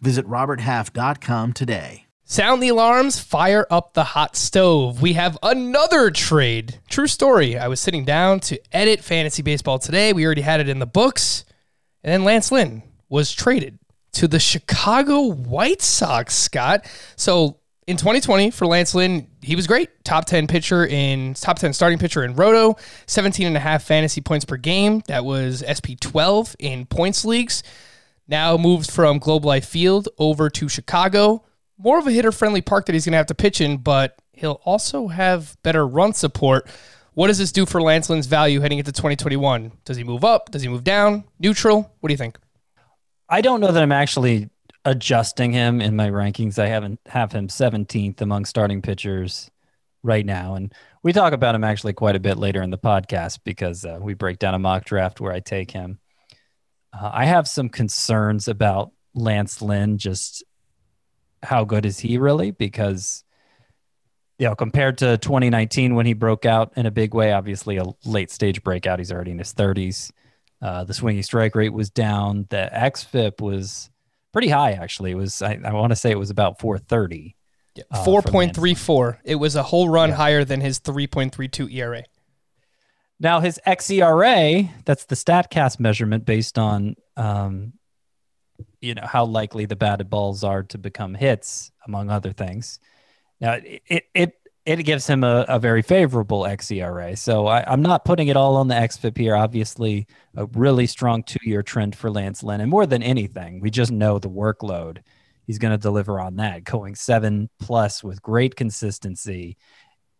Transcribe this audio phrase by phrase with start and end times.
[0.00, 2.06] Visit RobertHalf.com today.
[2.24, 5.00] Sound the alarms, fire up the hot stove.
[5.00, 6.78] We have another trade.
[6.90, 7.56] True story.
[7.56, 10.12] I was sitting down to edit fantasy baseball today.
[10.12, 11.46] We already had it in the books.
[12.04, 13.78] And then Lance Lynn was traded
[14.12, 16.84] to the Chicago White Sox, Scott.
[17.16, 20.04] So in 2020 for Lance Lynn, he was great.
[20.04, 22.76] Top 10 pitcher in top 10 starting pitcher in Roto,
[23.06, 25.02] 17 and a half fantasy points per game.
[25.06, 27.62] That was SP 12 in points leagues.
[28.28, 31.44] Now moved from Globe Life Field over to Chicago.
[31.78, 34.20] More of a hitter friendly park that he's going to have to pitch in, but
[34.32, 36.68] he'll also have better run support.
[37.14, 39.72] What does this do for Lance Lynn's value heading into 2021?
[39.84, 40.50] Does he move up?
[40.50, 41.24] Does he move down?
[41.38, 41.90] Neutral?
[42.00, 42.38] What do you think?
[43.28, 44.50] I don't know that I'm actually
[44.84, 46.58] adjusting him in my rankings.
[46.58, 49.50] I haven't have him 17th among starting pitchers
[50.02, 53.40] right now, and we talk about him actually quite a bit later in the podcast
[53.44, 55.98] because uh, we break down a mock draft where I take him.
[56.92, 59.98] Uh, I have some concerns about Lance Lynn.
[59.98, 60.44] Just
[61.42, 62.50] how good is he really?
[62.50, 63.24] Because
[64.38, 67.84] you know, compared to 2019 when he broke out in a big way, obviously a
[68.04, 69.00] late stage breakout.
[69.00, 70.12] He's already in his 30s.
[70.62, 72.46] Uh, the swinging strike rate was down.
[72.50, 73.90] The xFIP was
[74.32, 75.12] pretty high, actually.
[75.12, 77.36] It was I, I want to say it was about 430.
[77.74, 79.18] Yeah, uh, 4.34.
[79.24, 80.16] It was a whole run yeah.
[80.16, 82.02] higher than his 3.32 ERA.
[83.20, 87.72] Now his xERA, that's the Statcast measurement based on um,
[88.80, 92.78] you know how likely the batted balls are to become hits, among other things.
[93.40, 97.16] Now it it it gives him a, a very favorable xERA.
[97.16, 99.34] So I, am not putting it all on the xFIP here.
[99.34, 100.06] Obviously,
[100.36, 103.90] a really strong two year trend for Lance Lynn, and more than anything, we just
[103.90, 104.98] know the workload
[105.46, 109.56] he's going to deliver on that, going seven plus with great consistency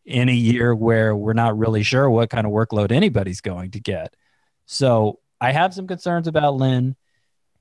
[0.08, 3.80] in a year where we're not really sure what kind of workload anybody's going to
[3.80, 4.16] get.
[4.64, 6.96] So I have some concerns about Lynn.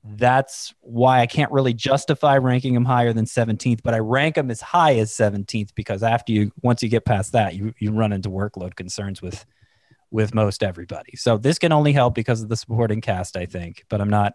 [0.02, 4.50] That's why I can't really justify ranking him higher than 17th, but I rank him
[4.50, 8.12] as high as 17th because after you once you get past that, you you run
[8.12, 9.44] into workload concerns with
[10.10, 11.16] with most everybody.
[11.16, 14.34] So this can only help because of the supporting cast, I think, but I'm not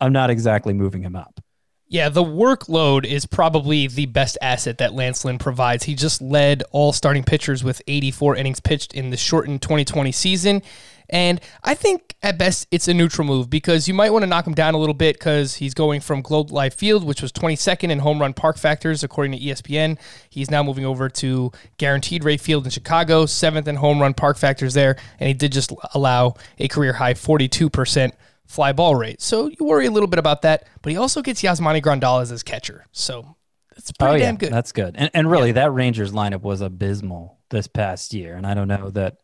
[0.00, 1.40] I'm not exactly moving him up.
[1.88, 5.84] Yeah, the workload is probably the best asset that Lance Lynn provides.
[5.84, 10.62] He just led all starting pitchers with 84 innings pitched in the shortened 2020 season.
[11.08, 14.44] And I think at best it's a neutral move because you might want to knock
[14.44, 17.90] him down a little bit because he's going from Globe Life Field, which was 22nd
[17.90, 19.96] in home run park factors according to ESPN.
[20.28, 24.36] He's now moving over to Guaranteed Rate Field in Chicago, seventh in home run park
[24.38, 28.10] factors there, and he did just allow a career high 42%
[28.46, 29.20] fly ball rate.
[29.20, 32.30] So you worry a little bit about that, but he also gets Yasmani Grandal as
[32.30, 32.86] his catcher.
[32.92, 33.36] So
[33.76, 34.52] it's pretty oh, damn yeah, good.
[34.52, 34.94] That's good.
[34.96, 35.54] And, and really, yeah.
[35.54, 38.36] that Rangers lineup was abysmal this past year.
[38.36, 39.18] And I don't know that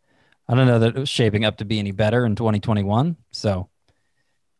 [0.47, 3.15] I don't know that it was shaping up to be any better in 2021.
[3.31, 3.69] So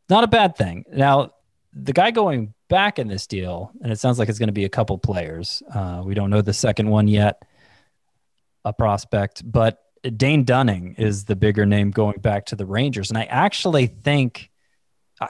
[0.09, 0.85] not a bad thing.
[0.91, 1.31] Now,
[1.73, 4.65] the guy going back in this deal, and it sounds like it's going to be
[4.65, 5.61] a couple players.
[5.73, 7.43] Uh, we don't know the second one yet,
[8.63, 9.79] a prospect, but
[10.17, 13.09] Dane Dunning is the bigger name going back to the Rangers.
[13.09, 14.49] And I actually think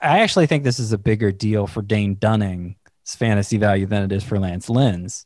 [0.01, 4.11] I actually think this is a bigger deal for Dane Dunning's fantasy value than it
[4.11, 5.25] is for Lance Lynn's.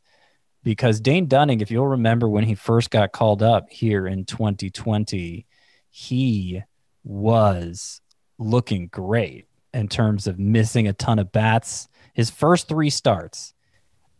[0.63, 5.45] Because Dane Dunning, if you'll remember when he first got called up here in 2020,
[5.89, 6.63] he
[7.03, 8.01] was
[8.38, 11.88] looking great in terms of missing a ton of bats.
[12.13, 13.53] His first three starts,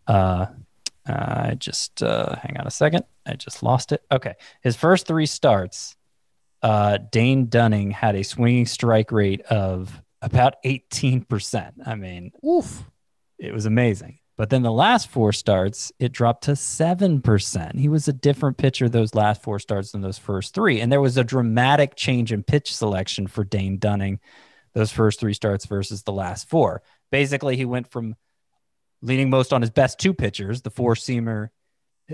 [0.08, 0.46] uh,
[1.06, 3.04] I just uh, hang on a second.
[3.26, 4.04] I just lost it.
[4.12, 5.96] Okay, his first three starts,
[6.62, 11.74] uh, Dane Dunning had a swinging strike rate of about 18%.
[11.86, 12.84] I mean, oof,
[13.38, 14.20] it was amazing.
[14.38, 17.80] But then the last four starts, it dropped to 7%.
[17.80, 20.80] He was a different pitcher those last four starts than those first three.
[20.80, 24.20] And there was a dramatic change in pitch selection for Dane Dunning,
[24.74, 26.84] those first three starts versus the last four.
[27.12, 28.16] Basically, he went from
[29.02, 31.50] leaning most on his best two pitchers, the four seamer,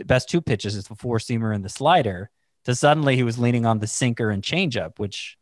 [0.06, 2.30] best two pitches is the four seamer and the slider,
[2.66, 5.38] to suddenly he was leaning on the sinker and changeup, which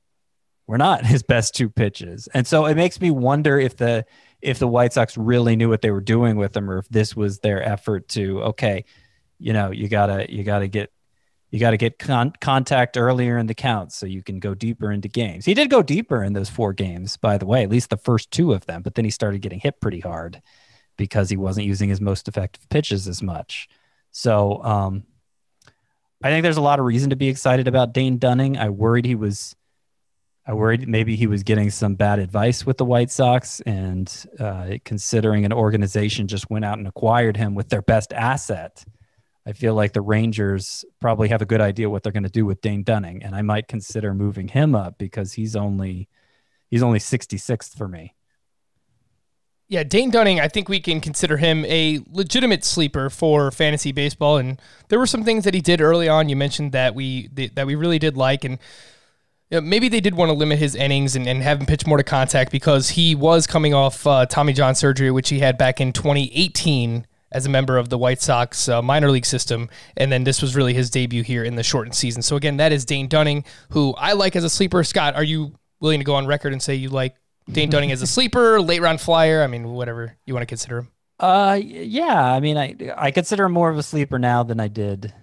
[0.71, 2.27] were not his best two pitches.
[2.33, 4.05] And so it makes me wonder if the
[4.41, 7.15] if the White Sox really knew what they were doing with him, or if this
[7.15, 8.85] was their effort to okay,
[9.37, 10.91] you know, you gotta you gotta get
[11.51, 14.89] you got to get con- contact earlier in the count so you can go deeper
[14.89, 15.43] into games.
[15.43, 18.31] He did go deeper in those four games, by the way, at least the first
[18.31, 20.41] two of them, but then he started getting hit pretty hard
[20.95, 23.67] because he wasn't using his most effective pitches as much.
[24.11, 25.03] So um,
[26.23, 28.57] I think there's a lot of reason to be excited about Dane Dunning.
[28.57, 29.53] I worried he was,
[30.51, 34.71] I worried maybe he was getting some bad advice with the White Sox, and uh,
[34.83, 38.83] considering an organization just went out and acquired him with their best asset,
[39.45, 42.45] I feel like the Rangers probably have a good idea what they're going to do
[42.45, 46.09] with Dane Dunning, and I might consider moving him up because he's only
[46.69, 48.13] he's only 66th for me.
[49.69, 54.35] Yeah, Dane Dunning, I think we can consider him a legitimate sleeper for fantasy baseball.
[54.35, 56.27] And there were some things that he did early on.
[56.27, 58.59] You mentioned that we that we really did like, and
[59.51, 61.85] you know, maybe they did want to limit his innings and, and have him pitch
[61.85, 65.57] more to contact because he was coming off uh, Tommy John surgery, which he had
[65.57, 69.69] back in 2018 as a member of the White Sox uh, minor league system.
[69.97, 72.21] And then this was really his debut here in the shortened season.
[72.21, 74.83] So again, that is Dane Dunning, who I like as a sleeper.
[74.83, 77.15] Scott, are you willing to go on record and say you like
[77.51, 79.43] Dane Dunning as a sleeper, late round flyer.
[79.43, 80.91] I mean, whatever you want to consider him.
[81.19, 82.23] Uh, yeah.
[82.23, 85.13] I mean, I I consider him more of a sleeper now than I did.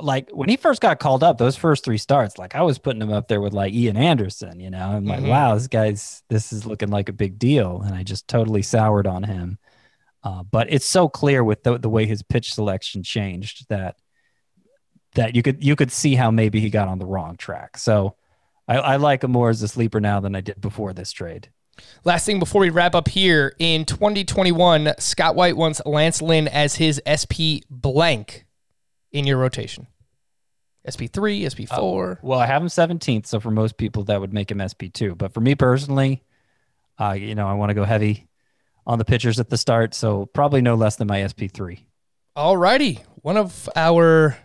[0.00, 3.02] Like when he first got called up, those first three starts, like I was putting
[3.02, 4.60] him up there with like Ian Anderson.
[4.60, 5.28] You know, I'm like, mm-hmm.
[5.28, 9.06] wow, this guy's this is looking like a big deal, and I just totally soured
[9.06, 9.58] on him.
[10.24, 13.96] Uh, but it's so clear with the, the way his pitch selection changed that
[15.14, 17.76] that you could you could see how maybe he got on the wrong track.
[17.76, 18.16] So
[18.68, 21.50] I, I like him more as a sleeper now than I did before this trade.
[22.04, 26.76] Last thing before we wrap up here in 2021, Scott White wants Lance Lynn as
[26.76, 28.44] his SP blank
[29.12, 29.86] in your rotation.
[30.88, 32.12] SP3, SP4.
[32.12, 35.16] Uh, well, I have him 17th, so for most people that would make him SP2.
[35.16, 36.22] But for me personally,
[36.98, 38.28] uh, you know, I want to go heavy
[38.86, 41.84] on the pitchers at the start, so probably no less than my SP3.
[42.34, 43.00] All righty.
[43.16, 44.36] One of our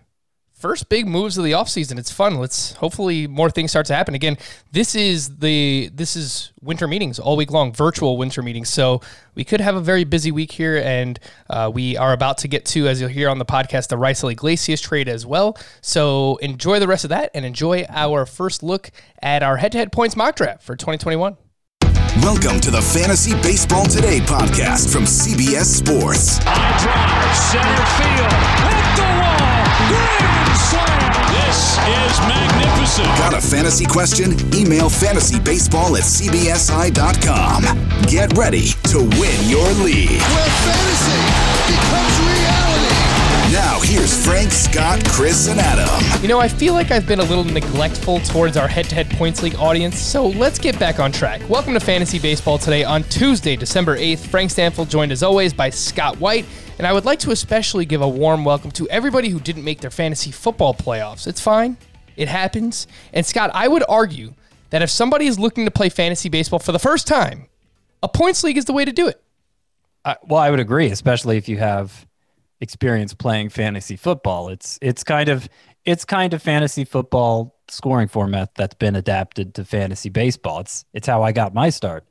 [0.58, 2.00] first big moves of the offseason.
[2.00, 2.36] It's fun.
[2.36, 4.16] Let's hopefully more things start to happen.
[4.16, 4.38] Again,
[4.72, 8.70] this is the this is winter meetings all week long, virtual winter meetings.
[8.70, 9.02] So
[9.36, 11.20] we could have a very busy week here, and
[11.50, 14.32] uh, we are about to get to, as you'll hear on the podcast, the Raisel
[14.32, 15.58] Iglesias trade as well.
[15.82, 18.90] So enjoy the rest of that and enjoy our first look
[19.22, 21.38] at our head-to-head points mock draft for 2021.
[22.24, 26.40] Welcome to the Fantasy Baseball Today podcast from CBS Sports.
[26.42, 28.34] High drive, center field,
[28.66, 29.57] hit the wall,
[29.88, 30.98] grand slam.
[31.38, 33.08] This is magnificent.
[33.20, 34.34] Got a fantasy question?
[34.54, 37.64] Email fantasybaseball at cbsi.com.
[38.08, 40.10] Get ready to win your league.
[40.10, 41.22] Where fantasy
[41.68, 42.67] becomes reality.
[43.58, 46.22] Now, here's Frank, Scott, Chris, and Adam.
[46.22, 49.10] You know, I feel like I've been a little neglectful towards our head to head
[49.10, 51.42] points league audience, so let's get back on track.
[51.50, 54.28] Welcome to Fantasy Baseball today on Tuesday, December 8th.
[54.28, 56.46] Frank Stampfl joined as always by Scott White.
[56.78, 59.82] And I would like to especially give a warm welcome to everybody who didn't make
[59.82, 61.26] their fantasy football playoffs.
[61.26, 61.78] It's fine,
[62.16, 62.86] it happens.
[63.12, 64.36] And Scott, I would argue
[64.70, 67.48] that if somebody is looking to play fantasy baseball for the first time,
[68.04, 69.20] a points league is the way to do it.
[70.06, 72.06] Uh, well, I would agree, especially if you have
[72.60, 74.50] experience playing fantasy football.
[74.50, 75.48] It's it's kind of
[75.86, 80.60] it's kind of fantasy football scoring format that's been adapted to fantasy baseball.
[80.60, 82.06] It's it's how I got my start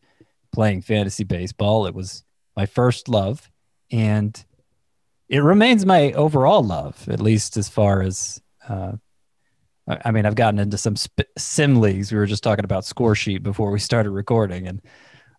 [0.53, 1.87] playing fantasy baseball.
[1.87, 2.25] It was
[2.57, 3.51] my first love
[3.91, 4.45] and
[5.29, 8.93] it remains my overall love, at least as far as uh,
[9.89, 12.11] I mean, I've gotten into some sp- sim leagues.
[12.11, 14.83] We were just talking about score sheet before we started recording, and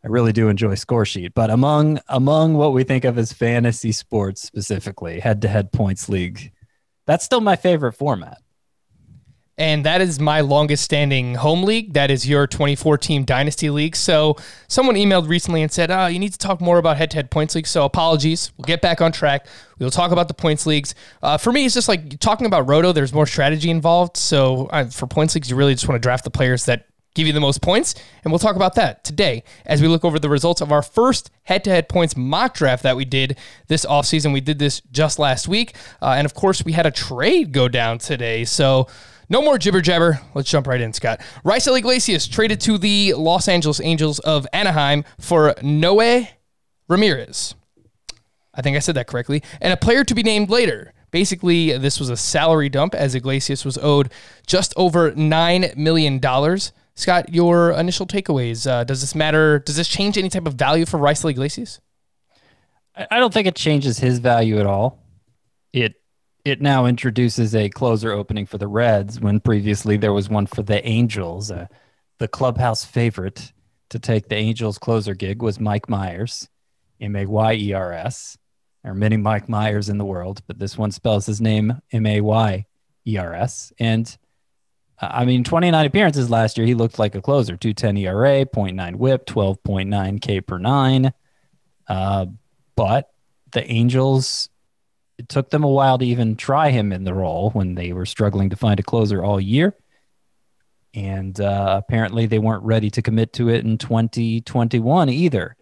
[0.03, 1.33] I really do enjoy score sheet.
[1.33, 6.09] But among among what we think of as fantasy sports specifically, head to head points
[6.09, 6.51] league,
[7.05, 8.37] that's still my favorite format
[9.57, 11.93] and that is my longest standing home league.
[11.93, 13.95] That is your 24 team dynasty league.
[13.95, 14.35] So
[14.67, 17.31] someone emailed recently and said, "Oh, you need to talk more about head to head
[17.31, 17.65] points league.
[17.65, 18.51] So apologies.
[18.57, 19.47] We'll get back on track.
[19.79, 20.93] We'll talk about the points leagues.
[21.23, 22.91] Uh, for me, it's just like talking about roto.
[22.91, 24.17] There's more strategy involved.
[24.17, 26.86] So uh, for points leagues, you really just want to draft the players that
[27.17, 27.95] give you the most points.
[28.23, 31.29] And we'll talk about that today as we look over the results of our first
[31.43, 34.31] head to head points mock draft that we did this offseason.
[34.33, 35.75] We did this just last week.
[36.01, 38.45] Uh, and of course, we had a trade go down today.
[38.45, 38.87] So
[39.29, 40.21] no more jibber jabber.
[40.33, 41.19] Let's jump right in, Scott.
[41.43, 46.27] Raisel Iglesias traded to the Los Angeles Angels of Anaheim for Noe
[46.87, 47.55] Ramirez.
[48.53, 49.43] I think I said that correctly.
[49.59, 50.93] And a player to be named later.
[51.11, 54.11] Basically, this was a salary dump as Iglesias was owed
[54.45, 56.19] just over $9 million.
[56.97, 58.69] Scott, your initial takeaways.
[58.69, 59.59] Uh, does this matter?
[59.59, 61.79] Does this change any type of value for Raisel Iglesias?
[63.11, 64.99] I don't think it changes his value at all.
[65.71, 65.93] It
[66.43, 70.63] it now introduces a closer opening for the Reds when previously there was one for
[70.63, 71.51] the Angels.
[71.51, 71.67] Uh,
[72.17, 73.53] the clubhouse favorite
[73.89, 76.49] to take the Angels closer gig was Mike Myers,
[76.99, 78.39] M A Y E R S.
[78.81, 82.07] There are many Mike Myers in the world, but this one spells his name M
[82.07, 82.65] A Y
[83.05, 83.71] E R S.
[83.77, 84.17] And
[84.99, 89.25] I mean, 29 appearances last year, he looked like a closer 210 ERA, 0.9 whip,
[89.27, 91.13] 12.9 K per nine.
[91.87, 92.25] Uh,
[92.75, 93.11] but
[93.51, 94.49] the Angels,
[95.17, 98.05] it took them a while to even try him in the role when they were
[98.05, 99.75] struggling to find a closer all year.
[100.95, 105.55] And uh, apparently they weren't ready to commit to it in 2021 either.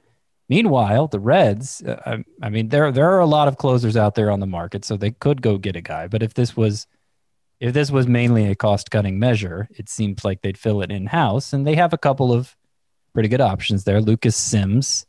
[0.47, 4.15] Meanwhile, the Reds, uh, I, I mean, there there are a lot of closers out
[4.15, 6.07] there on the market, so they could go get a guy.
[6.07, 6.85] But if this was
[7.65, 11.07] if this was mainly a cost cutting measure, it seems like they'd fill it in
[11.07, 12.55] house, and they have a couple of
[13.11, 13.99] pretty good options there.
[13.99, 15.07] Lucas Sims,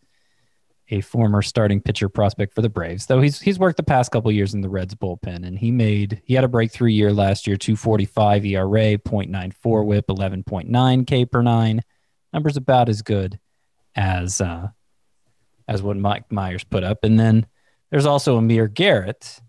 [0.88, 4.32] a former starting pitcher prospect for the Braves, though he's he's worked the past couple
[4.32, 7.58] years in the Reds bullpen, and he made he had a breakthrough year last year,
[7.58, 11.82] 245 ERA, 0.94 WHIP, 11.9 K per nine,
[12.32, 13.38] numbers about as good
[13.94, 14.68] as uh,
[15.68, 17.44] as what Mike Myers put up, and then
[17.90, 19.42] there's also Amir Garrett,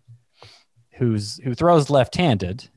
[0.95, 2.69] who's who throws left-handed,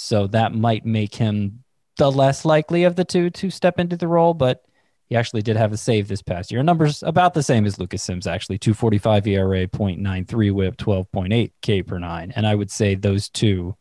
[0.00, 1.64] so that might make him
[1.96, 4.64] the less likely of the two to step into the role, but
[5.08, 6.62] he actually did have a save this past year.
[6.62, 11.98] Numbers about the same as Lucas Sims, actually 245 ERA, 0.93 whip, 12.8 K per
[11.98, 12.32] nine.
[12.36, 13.74] And I would say those two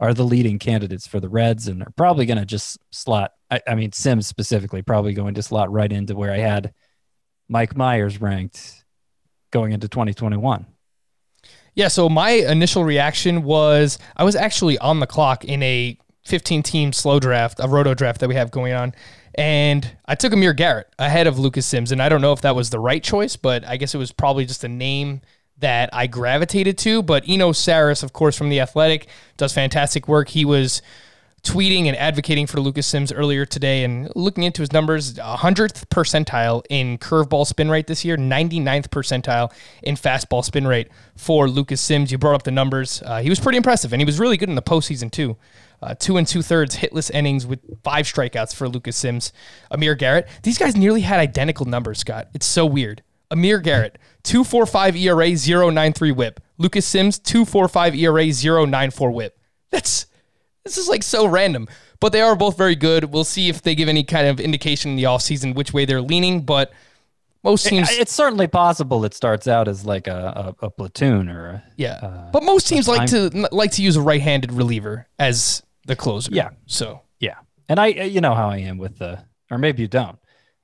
[0.00, 3.30] are the leading candidates for the Reds and are probably going to just slot.
[3.48, 6.74] I, I, mean, Sims specifically, probably going to slot right into where I had
[7.48, 8.84] Mike Myers ranked
[9.52, 10.66] going into 2021.
[11.74, 16.62] Yeah, so my initial reaction was I was actually on the clock in a 15
[16.62, 18.94] team slow draft, a roto draft that we have going on.
[19.34, 21.90] And I took Amir Garrett ahead of Lucas Sims.
[21.90, 24.12] And I don't know if that was the right choice, but I guess it was
[24.12, 25.22] probably just a name
[25.58, 27.02] that I gravitated to.
[27.02, 30.28] But Eno Sarris, of course, from The Athletic, does fantastic work.
[30.28, 30.82] He was
[31.44, 36.62] tweeting and advocating for Lucas Sims earlier today and looking into his numbers 100th percentile
[36.70, 42.12] in curveball spin rate this year 99th percentile in fastball spin rate for Lucas Sims.
[42.12, 43.02] You brought up the numbers.
[43.04, 45.36] Uh, he was pretty impressive and he was really good in the postseason too.
[45.82, 49.32] Uh, two and two thirds hitless innings with five strikeouts for Lucas Sims.
[49.72, 52.28] Amir Garrett these guys nearly had identical numbers Scott.
[52.34, 53.02] It's so weird.
[53.32, 55.28] Amir Garrett 245 ERA
[55.72, 59.38] 093 whip Lucas Sims 245 ERA 094 whip
[59.70, 60.06] that's
[60.64, 61.68] this is like so random,
[62.00, 63.04] but they are both very good.
[63.04, 66.02] We'll see if they give any kind of indication in the offseason which way they're
[66.02, 66.72] leaning, but
[67.42, 67.88] most teams.
[67.90, 71.94] It's certainly possible it starts out as like a, a, a platoon or a, yeah,
[71.94, 76.30] uh, but most teams like to like to use a right-handed reliever as the closer.
[76.32, 76.50] Yeah.
[76.66, 77.38] So yeah,
[77.68, 80.18] and I you know how I am with the or maybe you don't,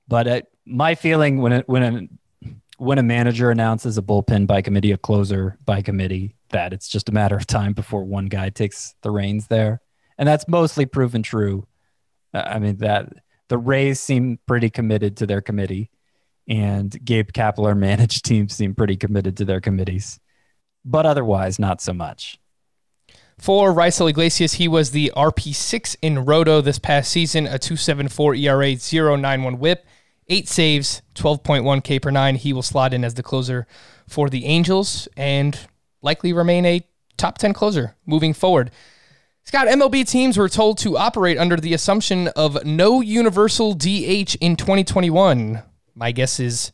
[0.07, 4.63] but uh, my feeling when it when a, when a manager announces a bullpen by
[4.63, 8.51] committee, a closer by committee, that it's just a matter of time before one guy
[8.51, 9.81] takes the reins there
[10.19, 11.67] and that's mostly proven true.
[12.35, 13.13] Uh, I mean that
[13.49, 15.91] the Rays seem pretty committed to their committee,
[16.49, 20.21] and Gabe Kapler managed teams seem pretty committed to their committees,
[20.85, 22.39] but otherwise not so much.
[23.39, 28.75] For Raisel Iglesias, he was the RP6 in Roto this past season, a 274 ERA,
[28.75, 29.87] 091 whip,
[30.29, 32.35] eight saves, 12.1 K per nine.
[32.35, 33.69] He will slot in as the closer
[34.09, 35.59] for the Angels and
[36.03, 36.85] likely remain a
[37.17, 38.73] top 10 closer moving forward.
[39.49, 44.57] Scott, MLB teams were told to operate under the assumption of no universal DH in
[44.57, 45.63] 2021.
[45.95, 46.73] My guess is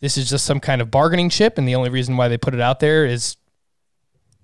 [0.00, 2.52] this is just some kind of bargaining chip, and the only reason why they put
[2.52, 3.38] it out there is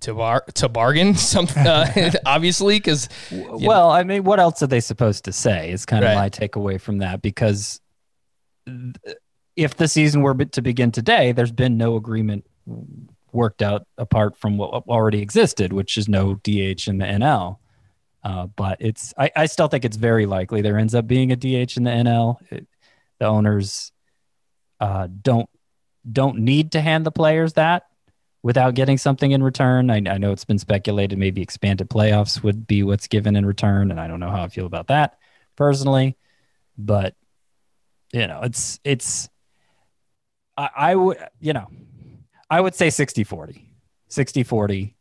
[0.01, 1.15] to bar to bargain.
[1.17, 3.91] something, uh, obviously because well, know.
[3.91, 5.71] I mean, what else are they supposed to say?
[5.71, 6.15] Is kind of right.
[6.15, 7.79] my takeaway from that because
[9.55, 12.47] if the season were to begin today, there's been no agreement
[13.33, 17.59] worked out apart from what already existed, which is no DH in the NL.
[18.23, 21.37] Uh, but it's I, I still think it's very likely there ends up being a
[21.37, 22.37] DH in the NL.
[22.51, 22.67] It,
[23.19, 23.93] the owners
[24.79, 25.49] uh, don't
[26.11, 27.85] don't need to hand the players that
[28.43, 29.91] without getting something in return.
[29.91, 33.91] I, I know it's been speculated maybe expanded playoffs would be what's given in return,
[33.91, 35.19] and I don't know how I feel about that
[35.57, 36.17] personally.
[36.77, 37.15] But
[38.13, 39.29] you know, it's it's
[40.57, 41.69] I, I would you know
[42.51, 43.67] I would say 60 40.
[44.09, 44.97] 60 40.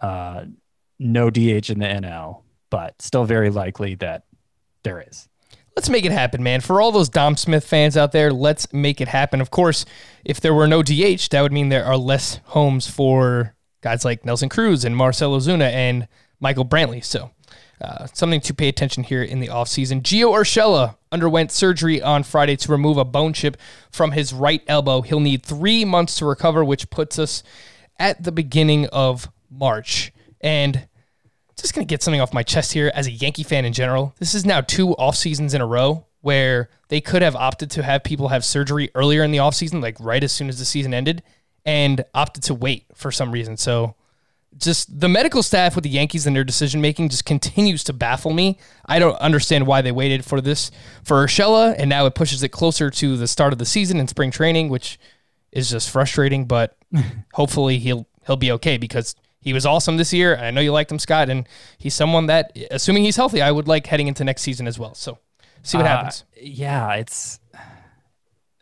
[0.00, 0.44] Uh,
[0.98, 4.24] no DH in the NL, but still very likely that
[4.82, 5.28] there is.
[5.76, 6.60] Let's make it happen, man.
[6.60, 9.40] For all those Dom Smith fans out there, let's make it happen.
[9.40, 9.84] Of course,
[10.24, 14.24] if there were no DH, that would mean there are less homes for guys like
[14.24, 16.08] Nelson Cruz and Marcell Ozuna and
[16.40, 17.04] Michael Brantley.
[17.04, 17.30] So,
[17.80, 20.02] uh, something to pay attention here in the offseason.
[20.02, 23.56] Gio Urshela underwent surgery on Friday to remove a bone chip
[23.90, 25.00] from his right elbow.
[25.02, 27.42] He'll need three months to recover, which puts us
[27.98, 30.12] at the beginning of March.
[30.40, 30.86] And
[31.56, 34.14] just going to get something off my chest here as a Yankee fan in general.
[34.18, 37.82] This is now two off seasons in a row where they could have opted to
[37.82, 40.94] have people have surgery earlier in the offseason, like right as soon as the season
[40.94, 41.22] ended,
[41.64, 43.56] and opted to wait for some reason.
[43.56, 43.94] So
[44.56, 48.32] just the medical staff with the Yankees and their decision making just continues to baffle
[48.32, 48.58] me.
[48.86, 50.70] I don't understand why they waited for this
[51.02, 54.08] for Urshela, and now it pushes it closer to the start of the season and
[54.08, 54.98] spring training, which
[55.52, 56.76] is just frustrating, but
[57.34, 60.36] hopefully he'll he'll be okay because he was awesome this year.
[60.36, 63.66] I know you liked him, Scott, and he's someone that, assuming he's healthy, I would
[63.66, 64.94] like heading into next season as well.
[64.94, 65.18] So
[65.62, 66.24] see what Uh, happens.
[66.40, 67.40] Yeah, it's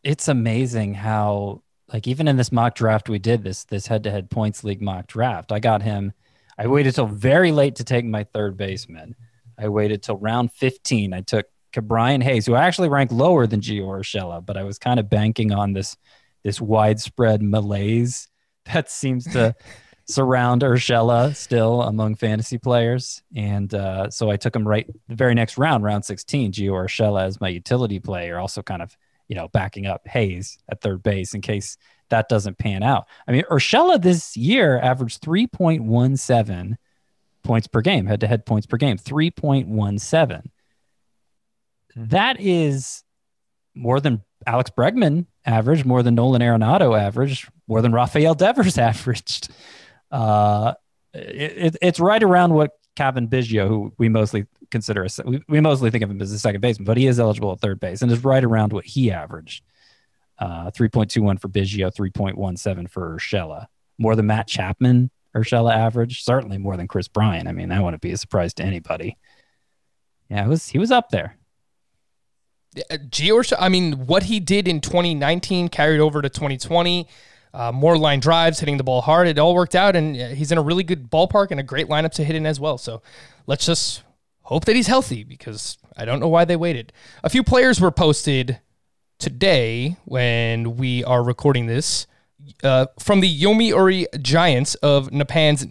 [0.05, 4.11] it's amazing how like even in this mock draft we did this this head to
[4.11, 5.53] head points league mock draft.
[5.53, 6.13] I got him.
[6.59, 9.15] I waited till very late to take my third baseman.
[9.59, 11.13] I waited till round 15.
[11.13, 11.47] I took
[11.83, 15.09] Brian Hayes, who I actually ranked lower than Gio Urshela, but I was kind of
[15.09, 15.97] banking on this
[16.43, 18.29] this widespread malaise
[18.73, 19.55] that seems to
[20.07, 23.23] surround Urshela still among fantasy players.
[23.37, 27.25] And uh, so I took him right the very next round, round 16, Gio Urshela
[27.25, 28.97] as my utility player, also kind of,
[29.29, 31.77] you know, backing up Hayes at third base in case
[32.11, 33.07] that doesn't pan out.
[33.27, 36.77] I mean, Urshela this year averaged 3.17
[37.45, 40.47] points per game, head to head points per game, 3.17.
[41.97, 43.05] That is
[43.75, 49.51] more than Alex Bregman averaged, more than Nolan Arenado averaged, more than Rafael Devers averaged.
[50.11, 50.75] Uh,
[51.13, 55.09] it, it, it's right around what Cavan Biggio, who we mostly consider a,
[55.47, 57.79] we, mostly think of him as a second baseman, but he is eligible at third
[57.79, 59.63] base and is right around what he averaged.
[60.37, 63.67] Uh, 3.21 for Biggio, 3.17 for Urshela.
[63.99, 66.25] More than Matt Chapman, Urshela average.
[66.25, 67.47] Certainly more than Kris Bryant.
[67.47, 69.17] I mean, that wouldn't be a surprise to anybody.
[70.29, 71.37] Yeah, it was he was up there.
[72.91, 77.07] Gio, I mean, what he did in 2019 carried over to 2020.
[77.55, 79.27] Uh, more line drives, hitting the ball hard.
[79.27, 82.13] It all worked out, and he's in a really good ballpark and a great lineup
[82.13, 82.79] to hit in as well.
[82.79, 83.03] So
[83.47, 84.03] let's just
[84.43, 86.93] hope that he's healthy because I don't know why they waited.
[87.23, 88.61] A few players were posted
[89.19, 92.07] today when we are recording this
[92.63, 95.67] uh, from the Yomiuri Giants of Japan's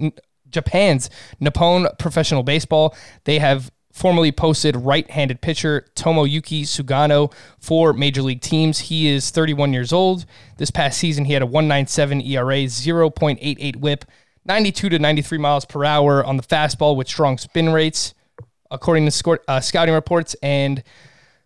[0.49, 2.95] Japan's Nippon Professional Baseball.
[3.25, 8.77] They have formerly posted right-handed pitcher Tomoyuki Sugano for major league teams.
[8.79, 10.25] He is 31 years old.
[10.57, 14.05] This past season, he had a 1.97 ERA, 0.88 WHIP,
[14.45, 18.13] 92 to 93 miles per hour on the fastball with strong spin rates,
[18.69, 20.35] according to uh, scouting reports.
[20.43, 20.83] And a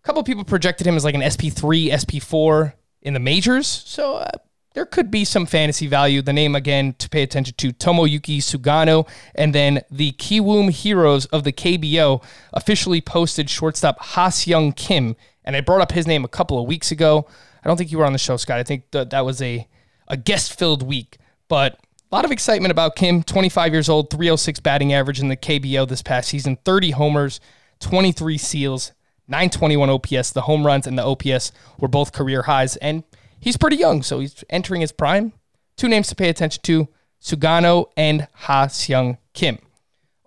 [0.02, 3.66] couple people projected him as like an SP3, SP4 in the majors.
[3.66, 4.30] So uh,
[4.74, 6.22] there could be some fantasy value.
[6.22, 11.44] The name again to pay attention to Tomoyuki Sugano, and then the Kiwoom Heroes of
[11.44, 16.58] the KBO officially posted shortstop Ha-Seong Kim, and I brought up his name a couple
[16.58, 17.26] of weeks ago.
[17.64, 18.58] I don't think you were on the show, Scott.
[18.58, 19.68] I think that that was a
[20.08, 23.22] a guest filled week, but a lot of excitement about Kim.
[23.22, 27.40] 25 years old, 306 batting average in the KBO this past season, 30 homers,
[27.80, 28.92] 23 seals,
[29.28, 30.32] 921 OPS.
[30.32, 33.04] The home runs and the OPS were both career highs, and
[33.42, 35.32] he's pretty young, so he's entering his prime.
[35.76, 36.88] Two names to pay attention to
[37.20, 39.58] Sugano and Ha-Seong Kim.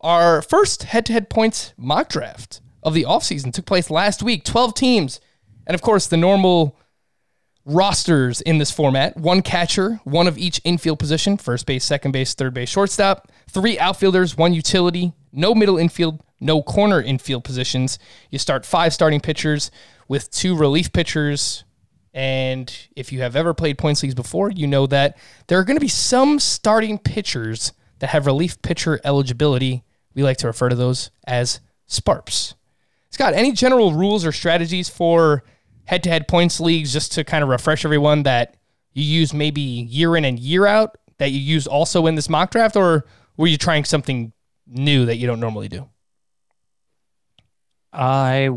[0.01, 4.43] Our first head to head points mock draft of the offseason took place last week
[4.43, 5.19] 12 teams.
[5.65, 6.78] And of course, the normal
[7.65, 12.34] rosters in this format one catcher, one of each infield position first base, second base,
[12.36, 17.97] third base, shortstop, three outfielders, one utility, no middle infield, no corner infield positions.
[18.30, 19.71] You start five starting pitchers
[20.08, 21.63] with two relief pitchers.
[22.15, 25.75] And if you have ever played points leagues before, you know that there are going
[25.75, 29.84] to be some starting pitchers that have relief pitcher eligibility.
[30.13, 32.56] We like to refer to those as SPARPs.
[33.10, 35.43] Scott, any general rules or strategies for
[35.84, 38.56] head to head points leagues just to kind of refresh everyone that
[38.93, 42.49] you use maybe year in and year out that you use also in this mock
[42.51, 44.32] draft, or were you trying something
[44.65, 45.89] new that you don't normally do?
[47.91, 48.49] I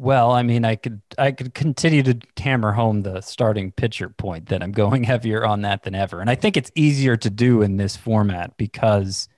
[0.00, 4.48] well, I mean, I could I could continue to hammer home the starting pitcher point
[4.48, 7.60] that I'm going heavier on that than ever, and I think it's easier to do
[7.60, 9.28] in this format because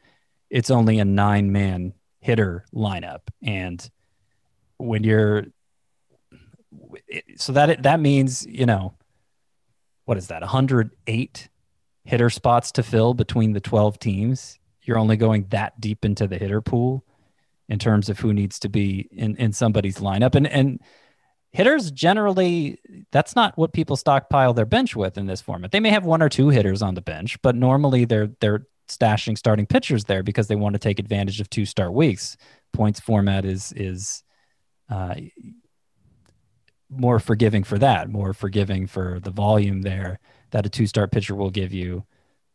[0.51, 3.91] it's only a nine man hitter lineup, and
[4.77, 5.47] when you're
[7.37, 8.95] so that that means you know
[10.05, 10.43] what is that?
[10.43, 11.49] 108
[12.05, 14.61] hitter spots to fill between the 12 teams.
[14.83, 17.05] You're only going that deep into the hitter pool
[17.69, 20.35] in terms of who needs to be in, in somebody's lineup.
[20.35, 20.81] And and
[21.53, 22.79] hitters generally
[23.11, 25.71] that's not what people stockpile their bench with in this format.
[25.71, 29.39] They may have one or two hitters on the bench, but normally they're they're stashing
[29.39, 32.37] starting pitchers there because they want to take advantage of two start weeks.
[32.73, 34.23] Points format is is
[34.91, 35.15] uh,
[36.91, 40.21] more forgiving for that, more forgiving for the volume there
[40.51, 42.05] that a two start pitcher will give you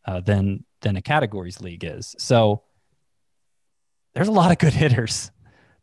[0.06, 2.14] uh, than than a categories league is.
[2.18, 2.62] So
[4.18, 5.30] there's a lot of good hitters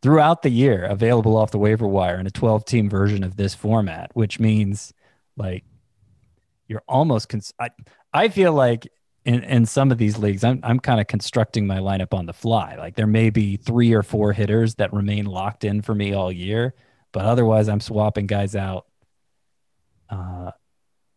[0.02, 3.54] throughout the year available off the waiver wire in a 12 team version of this
[3.54, 4.92] format, which means
[5.38, 5.64] like
[6.68, 7.70] you're almost, cons- I,
[8.12, 8.86] I feel like
[9.24, 12.34] in, in some of these leagues, I'm, I'm kind of constructing my lineup on the
[12.34, 12.76] fly.
[12.76, 16.30] Like there may be three or four hitters that remain locked in for me all
[16.30, 16.74] year,
[17.12, 18.84] but otherwise I'm swapping guys out
[20.10, 20.50] uh,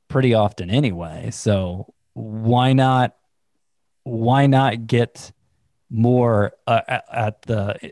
[0.08, 1.32] pretty often anyway.
[1.32, 3.13] So why not?
[4.05, 5.34] Why not get
[5.89, 7.91] more uh, at, the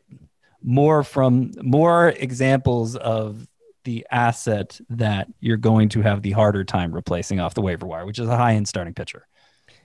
[0.63, 3.47] more from more examples of
[3.83, 8.05] the asset that you're going to have the harder time replacing off the waiver wire,
[8.05, 9.25] which is a high end starting pitcher.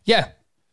[0.04, 0.28] Yeah,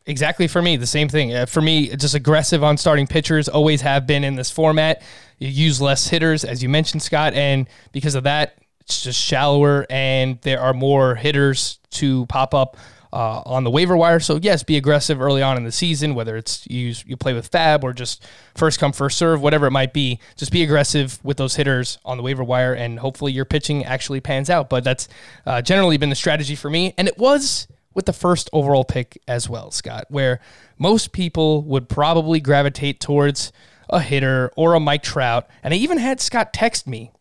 [0.05, 0.47] exactly.
[0.47, 1.33] For me, the same thing.
[1.33, 3.47] Uh, for me, just aggressive on starting pitchers.
[3.47, 5.03] Always have been in this format.
[5.37, 9.85] You use less hitters, as you mentioned, Scott, and because of that, it's just shallower,
[9.91, 12.77] and there are more hitters to pop up.
[13.11, 16.13] Uh, on the waiver wire, so yes, be aggressive early on in the season.
[16.13, 19.71] Whether it's you you play with FAAB or just first come first serve, whatever it
[19.71, 23.45] might be, just be aggressive with those hitters on the waiver wire, and hopefully your
[23.45, 24.69] pitching actually pans out.
[24.69, 25.07] But that's
[25.47, 29.19] uh, generally been the strategy for me, and it was with the first overall pick
[29.27, 30.39] as well, Scott, where
[30.77, 33.51] most people would probably gravitate towards
[33.89, 35.49] a hitter or a Mike Trout.
[35.63, 37.11] And I even had Scott text me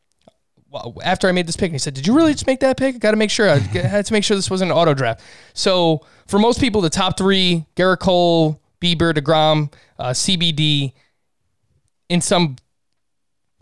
[1.03, 2.97] after I made this pick, and he said, "Did you really just make that pick?
[2.97, 3.49] I got to make sure.
[3.49, 5.21] I had to make sure this wasn't an auto draft."
[5.55, 10.93] So for most people, the top three: Gerrit Cole, Bieber, Degrom, uh, CBD,
[12.09, 12.57] in some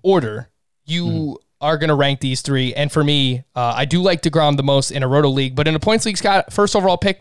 [0.03, 0.51] order,
[0.85, 2.75] you are going to rank these three.
[2.75, 5.67] And for me, uh, I do like Degrom the most in a roto league, but
[5.67, 7.21] in a points league, Scott, first overall pick,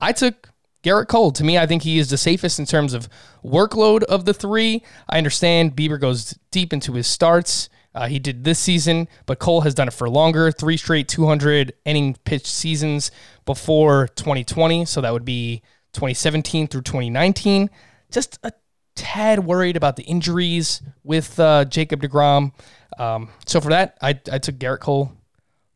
[0.00, 0.50] I took
[0.82, 1.30] Gerrit Cole.
[1.32, 3.08] To me, I think he is the safest in terms of
[3.44, 4.82] workload of the three.
[5.08, 7.68] I understand Bieber goes deep into his starts.
[7.96, 10.52] Uh, he did this season, but Cole has done it for longer.
[10.52, 13.10] Three straight 200 inning pitch seasons
[13.46, 14.84] before 2020.
[14.84, 15.62] So that would be
[15.94, 17.70] 2017 through 2019.
[18.10, 18.52] Just a
[18.94, 22.52] tad worried about the injuries with uh, Jacob DeGrom.
[22.98, 25.10] Um, so for that, I, I took Gerrit Cole.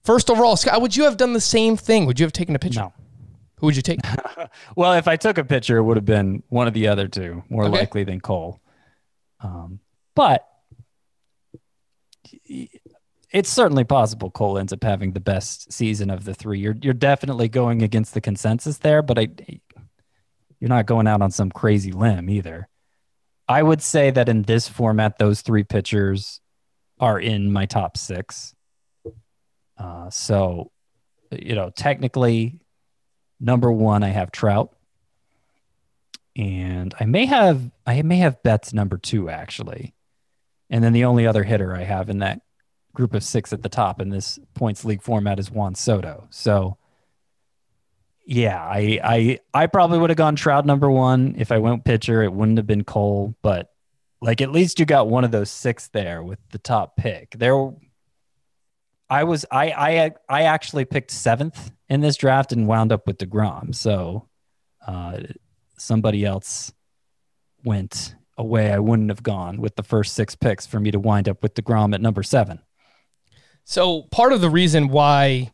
[0.04, 2.06] First overall, Scott, would you have done the same thing?
[2.06, 2.80] Would you have taken a pitcher?
[2.80, 2.92] No.
[3.60, 4.00] Who would you take?
[4.74, 7.44] Well, if I took a pitcher, it would have been one of the other two,
[7.50, 7.78] more Okay.
[7.78, 8.58] likely than Cole.
[9.40, 9.80] Um,
[10.14, 10.48] but
[13.32, 16.58] it's certainly possible Cole ends up having the best season of the three.
[16.58, 19.28] You're you're definitely going against the consensus there, but I
[20.58, 22.68] you're not going out on some crazy limb either.
[23.48, 26.40] I would say that in this format, those three pitchers
[27.00, 28.54] are in my top six.
[29.76, 30.70] Uh, so,
[31.32, 32.60] you know, technically,
[33.40, 34.76] number one, I have Trout,
[36.36, 39.94] and I may have I may have Betts number two actually,
[40.70, 42.40] and then the only other hitter I have in that
[42.94, 46.26] group of six at the top in this points league format is Juan Soto.
[46.30, 46.78] So,
[48.24, 52.22] yeah, I I I probably would have gone Trout number one if I went pitcher.
[52.22, 53.70] It wouldn't have been Cole, but
[54.22, 57.32] like at least you got one of those six there with the top pick.
[57.36, 57.70] There,
[59.08, 63.18] I was I I I actually picked seventh in this draft and wound up with
[63.18, 63.74] Degrom.
[63.74, 64.28] So,
[64.86, 65.18] uh,
[65.76, 66.72] somebody else
[67.64, 68.72] went away.
[68.72, 71.54] I wouldn't have gone with the first six picks for me to wind up with
[71.54, 72.60] Degrom at number seven.
[73.64, 75.52] So part of the reason why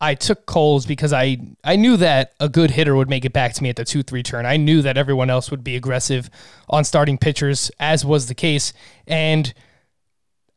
[0.00, 3.52] I took Coles because I I knew that a good hitter would make it back
[3.54, 4.46] to me at the two three turn.
[4.46, 6.30] I knew that everyone else would be aggressive
[6.70, 8.72] on starting pitchers, as was the case,
[9.06, 9.52] and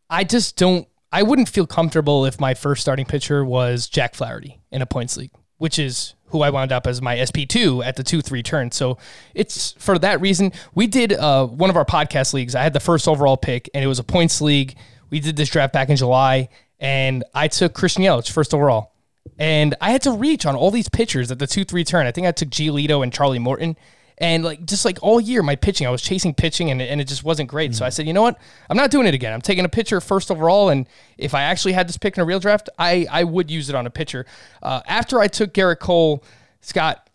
[0.09, 0.87] I just don't.
[1.11, 5.17] I wouldn't feel comfortable if my first starting pitcher was Jack Flaherty in a points
[5.17, 8.43] league, which is who I wound up as my SP two at the two three
[8.43, 8.71] turn.
[8.71, 8.97] So
[9.33, 10.51] it's for that reason.
[10.75, 12.55] We did uh, one of our podcast leagues.
[12.55, 14.75] I had the first overall pick, and it was a points league.
[15.09, 18.91] We did this draft back in July, and I took Christian Yelich first overall.
[19.39, 22.07] And I had to reach on all these pitchers at the two three turn.
[22.07, 23.77] I think I took Giolito and Charlie Morton.
[24.19, 27.07] And like just like all year, my pitching, I was chasing pitching and, and it
[27.07, 27.73] just wasn't great.
[27.75, 28.39] So I said, you know what?
[28.69, 29.33] I'm not doing it again.
[29.33, 30.69] I'm taking a pitcher first overall.
[30.69, 33.69] And if I actually had this pick in a real draft, I, I would use
[33.69, 34.25] it on a pitcher.
[34.61, 36.23] Uh, after I took Gerrit Cole,
[36.61, 37.09] Scott,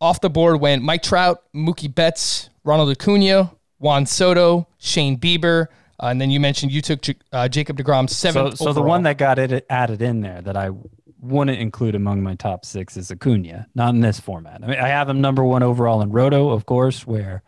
[0.00, 5.66] off the board went Mike Trout, Mookie Betts, Ronald Acuna, Juan Soto, Shane Bieber.
[6.02, 8.58] Uh, and then you mentioned you took J- uh, Jacob DeGrom So, seventh.
[8.58, 10.70] so the one that got it added in there that I
[11.22, 14.60] wouldn't include among my top six is Acuna, not in this format.
[14.62, 17.42] I mean, I have him number one overall in Roto, of course, where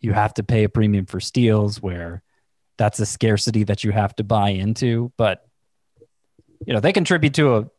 [0.00, 2.22] you have to pay a premium for steals, where
[2.76, 5.10] that's a scarcity that you have to buy into.
[5.16, 5.44] But
[6.66, 7.70] you know, they contribute to a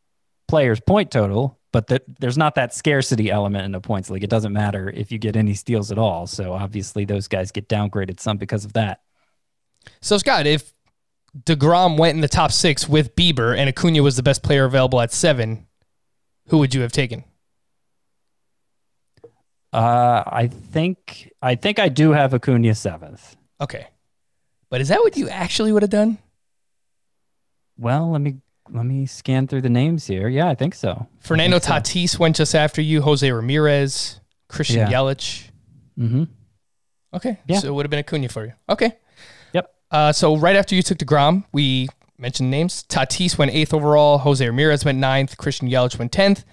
[0.47, 4.23] player's point total, but that there's not that scarcity element in the points league.
[4.23, 6.25] It doesn't matter if you get any steals at all.
[6.25, 9.01] So obviously, those guys get downgraded some because of that.
[10.01, 10.72] So Scott, if
[11.37, 15.01] Degrom went in the top six with Bieber and Acuna was the best player available
[15.01, 15.65] at seven,
[16.49, 17.23] who would you have taken?
[19.71, 23.35] Uh, I think I think I do have Acuna seventh.
[23.59, 23.87] Okay,
[24.69, 26.19] but is that what you actually would have done?
[27.77, 28.35] Well, let me
[28.69, 30.27] let me scan through the names here.
[30.27, 31.07] Yeah, I think so.
[31.19, 33.01] Fernando think Tatis went just after you.
[33.01, 34.91] Jose Ramirez, Christian Yeah.
[34.91, 35.49] Yelich.
[35.99, 36.23] Mm-hmm.
[37.15, 37.57] Okay, Yeah.
[37.59, 38.53] so it would have been Acuna for you.
[38.69, 38.93] Okay.
[39.93, 42.83] Uh, so right after you took Degrom, we mentioned names.
[42.89, 44.17] Tatis went eighth overall.
[44.17, 45.37] Jose Ramirez went ninth.
[45.37, 46.43] Christian Yelich went tenth.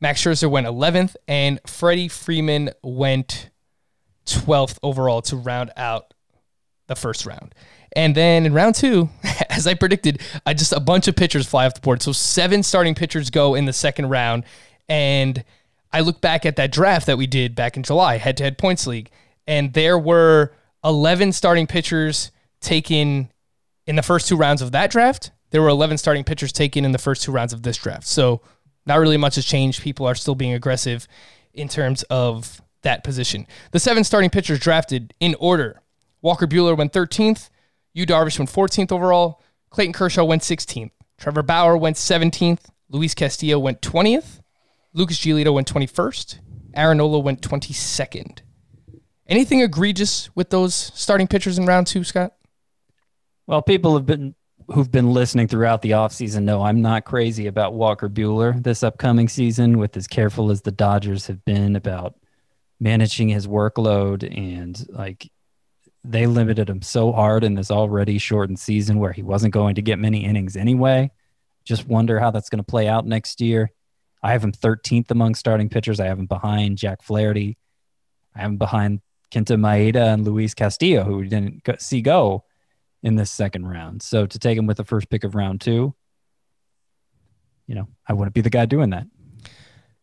[0.00, 3.50] Max Scherzer went 11th, and Freddie Freeman went
[4.26, 6.12] 12th overall to round out
[6.88, 7.54] the first round.
[7.94, 9.08] And then in round two,
[9.48, 12.02] as I predicted, I just a bunch of pitchers fly off the board.
[12.02, 14.44] So seven starting pitchers go in the second round.
[14.88, 15.44] And
[15.92, 18.58] I look back at that draft that we did back in July, head to head
[18.58, 19.10] points league,
[19.46, 20.52] and there were
[20.84, 22.32] 11 starting pitchers
[22.66, 23.32] taken
[23.86, 25.30] in the first two rounds of that draft.
[25.50, 28.06] There were 11 starting pitchers taken in the first two rounds of this draft.
[28.06, 28.42] So
[28.84, 29.82] not really much has changed.
[29.82, 31.08] People are still being aggressive
[31.54, 33.46] in terms of that position.
[33.72, 35.80] The seven starting pitchers drafted in order
[36.22, 37.50] Walker Buehler went 13th,
[37.92, 43.58] Yu Darvish went 14th overall, Clayton Kershaw went 16th, Trevor Bauer went 17th, Luis Castillo
[43.58, 44.40] went 20th,
[44.92, 46.40] Lucas Giolito went 21st,
[46.74, 48.40] Aaron Nola went 22nd.
[49.28, 52.34] Anything egregious with those starting pitchers in round two, Scott?
[53.46, 54.34] Well, people have been
[54.72, 59.28] who've been listening throughout the offseason know I'm not crazy about Walker Buehler this upcoming
[59.28, 62.16] season, with as careful as the Dodgers have been about
[62.80, 65.30] managing his workload and like
[66.02, 69.82] they limited him so hard in this already shortened season where he wasn't going to
[69.82, 71.10] get many innings anyway.
[71.64, 73.70] Just wonder how that's going to play out next year.
[74.22, 76.00] I have him 13th among starting pitchers.
[76.00, 77.56] I have him behind Jack Flaherty.
[78.34, 82.44] I have him behind Kenta Maeda and Luis Castillo, who we didn't see go
[83.06, 84.02] in this second round.
[84.02, 85.94] So to take him with the first pick of round two,
[87.68, 89.06] you know, I wouldn't be the guy doing that.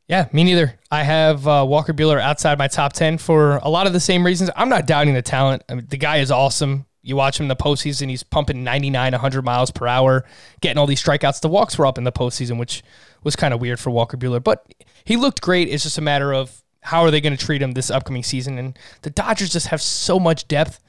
[0.08, 0.80] Yeah, me neither.
[0.90, 4.26] I have uh, Walker Buehler outside my top 10 for a lot of the same
[4.26, 4.52] reasons.
[4.56, 5.64] I'm not doubting the talent.
[5.68, 6.86] I mean, the guy is awesome.
[7.02, 10.24] You watch him in the postseason, he's pumping 99, 100 miles per hour,
[10.62, 11.42] getting all these strikeouts.
[11.42, 12.84] The walks were up in the postseason, which
[13.22, 14.66] was kind of weird for Walker Buehler, but
[15.04, 15.68] he looked great.
[15.68, 18.58] It's just a matter of how are they going to treat him this upcoming season.
[18.58, 20.80] And the Dodgers just have so much depth.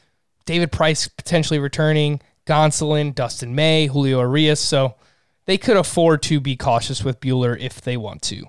[0.47, 4.61] David Price potentially returning, Gonsolin, Dustin May, Julio Urias.
[4.61, 4.95] So
[5.47, 8.45] they could afford to be cautious with Buehler if they want to.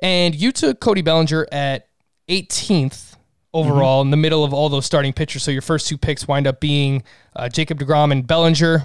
[0.00, 1.88] And you took Cody Bellinger at
[2.28, 3.16] 18th
[3.52, 4.08] overall mm-hmm.
[4.08, 5.42] in the middle of all those starting pitchers.
[5.42, 7.02] So your first two picks wind up being
[7.34, 8.84] uh, Jacob DeGrom and Bellinger.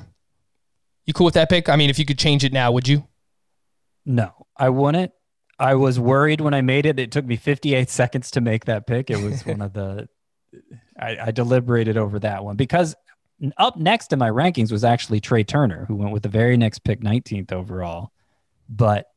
[1.06, 1.70] You cool with that pick?
[1.70, 3.08] I mean, if you could change it now, would you?
[4.06, 5.12] No, I wouldn't.
[5.58, 7.00] I was worried when I made it.
[7.00, 9.10] It took me 58 seconds to make that pick.
[9.10, 10.10] It was one of the,
[11.00, 12.96] I, I deliberated over that one because
[13.58, 16.80] up next in my rankings was actually Trea Turner, who went with the very next
[16.80, 18.12] pick, 19th overall.
[18.70, 19.08] But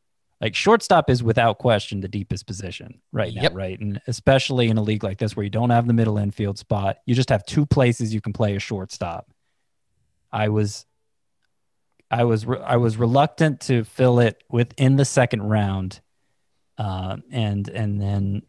[0.41, 3.55] like shortstop is without question the deepest position right now, yep.
[3.55, 3.79] right?
[3.79, 6.99] And especially in a league like this where you don't have the middle infield spot,
[7.07, 9.31] you just have two places you can play a shortstop.
[10.31, 10.87] I was
[12.11, 16.01] I was re- I was reluctant to fill it within the second round,
[16.77, 18.43] uh, and and then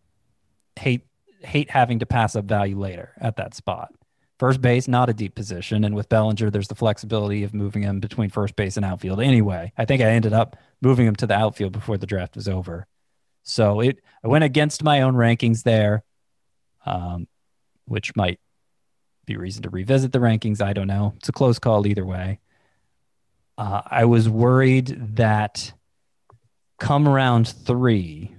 [0.78, 1.09] hate
[1.42, 3.94] hate having to pass up value later at that spot.
[4.40, 5.84] First base, not a deep position.
[5.84, 9.74] And with Bellinger, there's the flexibility of moving him between first base and outfield anyway.
[9.78, 12.88] I think I ended up moving him to the outfield before the draft was over.
[13.44, 16.04] So it I went against my own rankings there,
[16.86, 17.28] um,
[17.86, 18.40] which might
[19.26, 20.62] be reason to revisit the rankings.
[20.62, 21.14] I don't know.
[21.18, 22.40] It's a close call either way.
[23.58, 25.74] Uh, I was worried that
[26.80, 28.34] come round three,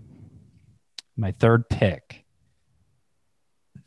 [1.17, 2.20] my third pick,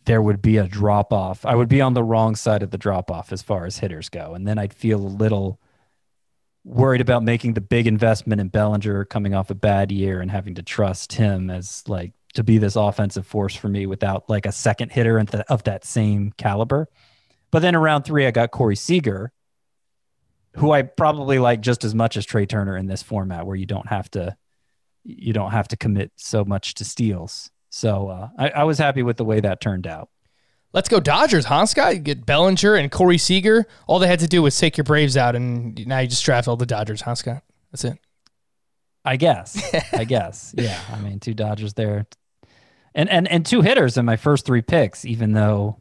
[0.06, 1.46] there would be a drop off.
[1.46, 4.10] I would be on the wrong side of the drop off as far as hitters
[4.10, 4.34] go.
[4.34, 5.60] And then I'd feel a little
[6.66, 10.56] worried about making the big investment in Bellinger coming off a bad year and having
[10.56, 14.52] to trust him as like to be this offensive force for me without like a
[14.52, 16.88] second hitter of that same caliber.
[17.52, 19.32] But then around three, I got Corey Seager,
[20.56, 23.66] who I probably like just as much as Trea Turner in this format where you
[23.66, 24.36] don't have to
[25.06, 27.52] you don't have to commit so much to steals.
[27.74, 30.10] So uh, I, I, was happy with the way that turned out.
[30.74, 31.96] Let's go Dodgers, huh, Scott?
[31.96, 33.66] You get Bellinger and Corey Seager.
[33.88, 36.48] All they had to do was take your Braves out, and now you just draft
[36.48, 37.42] all the Dodgers, huh, Scott?
[37.72, 37.98] That's it.
[39.04, 39.60] I guess.
[39.94, 40.54] I guess.
[40.56, 40.80] Yeah.
[40.92, 42.06] I mean, two Dodgers there,
[42.94, 45.04] and and and two hitters in my first three picks.
[45.04, 45.78] Even though,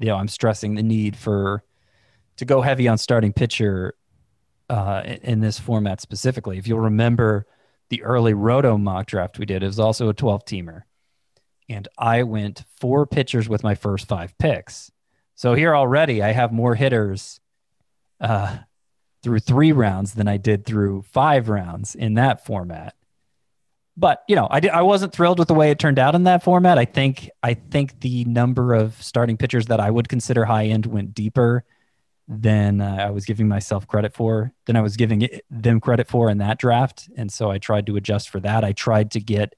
[0.00, 1.64] you know, I'm stressing the need for
[2.36, 3.94] to go heavy on starting pitcher
[4.68, 6.58] uh, in this format specifically.
[6.58, 7.46] If you'll remember
[7.88, 10.82] the early Roto mock draft we did, it was also a 12 teamer
[11.72, 14.90] and I went four pitchers with my first five picks.
[15.34, 17.40] So here already, I have more hitters
[18.20, 18.58] uh,
[19.22, 22.94] through three rounds than I did through five rounds in that format.
[23.96, 26.24] But you know, I did, I wasn't thrilled with the way it turned out in
[26.24, 26.78] that format.
[26.78, 30.86] I think I think the number of starting pitchers that I would consider high end
[30.86, 31.64] went deeper
[32.28, 36.08] than uh, I was giving myself credit for, than I was giving it, them credit
[36.08, 37.10] for in that draft.
[37.16, 38.64] And so I tried to adjust for that.
[38.64, 39.54] I tried to get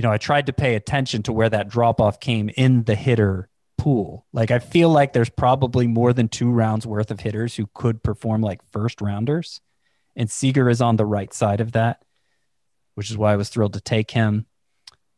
[0.00, 2.94] you know, I tried to pay attention to where that drop off came in the
[2.94, 4.24] hitter pool.
[4.32, 8.02] Like I feel like there's probably more than two rounds worth of hitters who could
[8.02, 9.60] perform like first rounders,
[10.16, 12.02] and Seager is on the right side of that.
[12.94, 14.46] which is why I was thrilled to take him.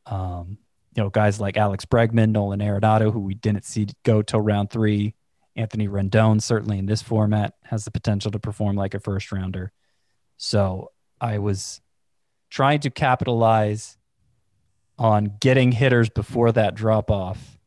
[0.06, 0.58] Um,
[0.94, 4.70] you know, guys like Alex Bregman, Nolan Arenado, who we didn't see go till round
[4.70, 5.14] three.
[5.56, 9.72] Anthony Rendon, certainly in this format, has the potential to perform like a first rounder.
[10.36, 11.80] So I was
[12.50, 13.98] trying to capitalize
[15.02, 17.58] on getting hitters before that drop off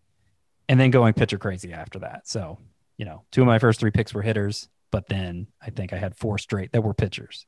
[0.70, 2.28] and then going pitcher crazy after that.
[2.30, 2.58] So,
[2.98, 5.98] you know, two of my first three picks were hitters, but then I think I
[5.98, 7.46] had four straight that were pitchers.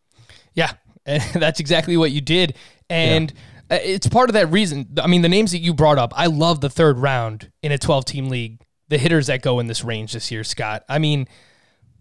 [0.54, 0.74] Yeah,
[1.06, 2.56] that's exactly what you did.
[2.90, 3.32] And
[3.72, 4.90] uh it's part of that reason.
[5.02, 7.78] I mean, the names that you brought up, I love the third round in a
[7.78, 10.84] 12 team league, the hitters that go in this range this year, Scott.
[10.90, 11.30] I mean,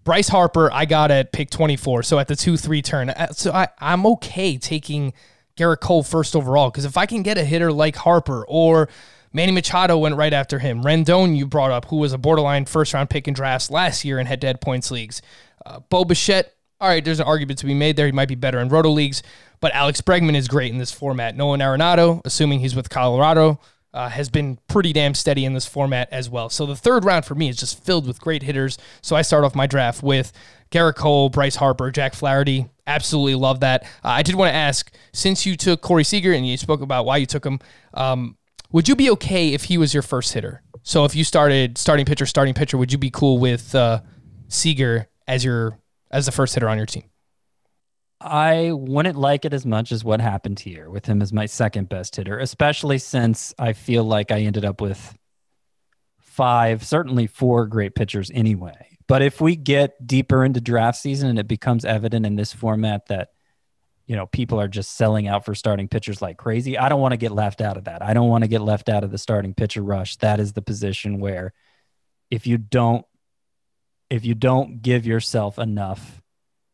[0.03, 2.03] Bryce Harper, I got at pick 24.
[2.03, 3.11] So at the 2 3 turn.
[3.11, 5.13] Uh, So I, I'm okay taking
[5.57, 8.89] Gerrit Cole first overall because if I can get a hitter like Harper or
[9.37, 10.83] Manny Machado went right after him.
[10.83, 14.19] Rendon, you brought up, who was a borderline first round pick in drafts last year
[14.19, 15.21] in head to head points leagues.
[15.67, 18.07] Uh, Bo Bichette, all right, there's an argument to be made there.
[18.07, 19.23] He might be better in roto leagues,
[19.61, 21.37] but Alex Bregman is great in this format.
[21.37, 23.61] Nolan Arenado, assuming he's with Colorado,
[23.93, 26.49] uh, has been pretty damn steady in this format as well.
[26.49, 28.79] So the third round for me is just filled with great hitters.
[29.03, 30.33] So I start off my draft with
[30.71, 32.71] Gerrit Cole, Bryce Harper, Jack Flaherty.
[32.87, 33.83] Absolutely love that.
[34.05, 37.05] Uh, I did want to ask, since you took Corey Seager and you spoke about
[37.05, 37.59] why you took him,
[37.95, 38.37] um,
[38.71, 40.63] would you be okay if he was your first hitter?
[40.83, 44.03] So if you started starting pitcher, starting pitcher, would you be cool with uh,
[44.49, 45.79] Seager as your
[46.11, 47.05] as the first hitter on your team?
[48.21, 51.89] I wouldn't like it as much as what happened here with him as my second
[51.89, 55.17] best hitter, especially since I feel like I ended up with
[56.19, 58.96] five, certainly four great pitchers anyway.
[59.09, 63.07] But if we get deeper into draft season and it becomes evident in this format
[63.07, 63.31] that
[64.07, 67.13] you know people are just selling out for starting pitchers like crazy, I don't want
[67.13, 68.03] to get left out of that.
[68.03, 70.17] I don't want to get left out of the starting pitcher rush.
[70.17, 71.53] That is the position where
[72.31, 73.05] if you don't
[74.11, 76.23] if you don't give yourself enough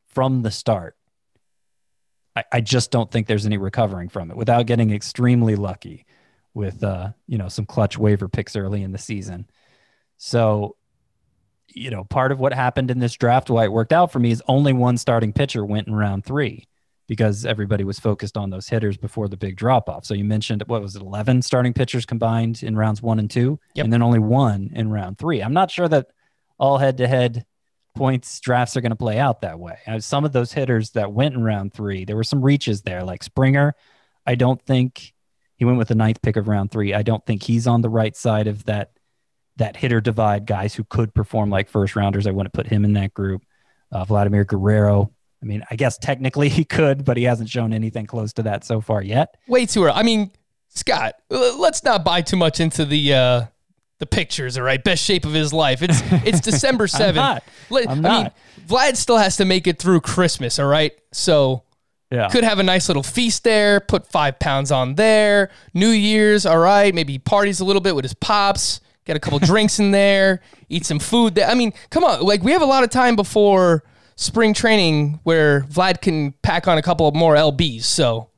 [0.08, 0.96] from the start,
[2.36, 6.06] I, I just don't think there's any recovering from it without getting extremely lucky
[6.54, 9.48] with uh, you know, some clutch waiver picks early in the season.
[10.18, 10.76] So,
[11.74, 14.30] you know, part of what happened in this draft, why it worked out for me
[14.30, 16.66] is only one starting pitcher went in round three
[17.08, 20.04] because everybody was focused on those hitters before the big drop off.
[20.04, 23.58] So you mentioned what was it, 11 starting pitchers combined in rounds one and two,
[23.74, 23.84] Yep.
[23.84, 25.42] and then only one in round three.
[25.42, 26.06] I'm not sure that
[26.58, 27.44] all head to head
[27.94, 29.76] points drafts are going to play out that way.
[29.86, 33.02] Uh, Some of those hitters that went in round three, there were some reaches there,
[33.04, 33.74] like Springer.
[34.26, 35.12] I don't think
[35.56, 36.94] he went with the ninth pick of round three.
[36.94, 38.92] I don't think he's on the right side of that
[39.56, 40.46] that hitter divide.
[40.46, 43.42] Guys who could perform like first rounders, I wouldn't put him in that group.
[43.90, 45.10] Uh, Vladimir Guerrero.
[45.42, 48.64] I mean, I guess technically he could, but he hasn't shown anything close to that
[48.64, 49.36] so far yet.
[49.48, 49.92] Way too early.
[49.92, 50.30] I mean,
[50.68, 53.42] Scott, let's not buy too much into the uh,
[53.98, 54.56] the pictures.
[54.56, 55.82] All right, best shape of his life.
[55.82, 57.16] It's it's December seventh.
[57.16, 57.42] not.
[57.70, 58.36] I'm I mean, not.
[58.66, 60.58] Vlad still has to make it through Christmas.
[60.58, 61.64] All right, so
[62.10, 62.28] Yeah.
[62.30, 63.80] could have a nice little feast there.
[63.80, 65.50] Put five pounds on there.
[65.74, 66.94] New Year's, all right.
[66.94, 68.80] Maybe parties a little bit with his pops.
[69.04, 70.40] Get a couple drinks in there.
[70.68, 71.34] Eat some food.
[71.34, 71.48] There.
[71.48, 72.20] I mean, come on.
[72.22, 73.82] Like we have a lot of time before
[74.16, 77.82] spring training where Vlad can pack on a couple of more lbs.
[77.82, 78.30] So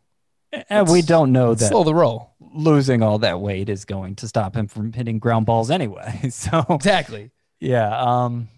[0.71, 2.31] and we don't know that slow the roll.
[2.41, 6.21] losing all that weight is going to stop him from hitting ground balls anyway.
[6.31, 7.31] So Exactly.
[7.61, 8.49] yeah, um,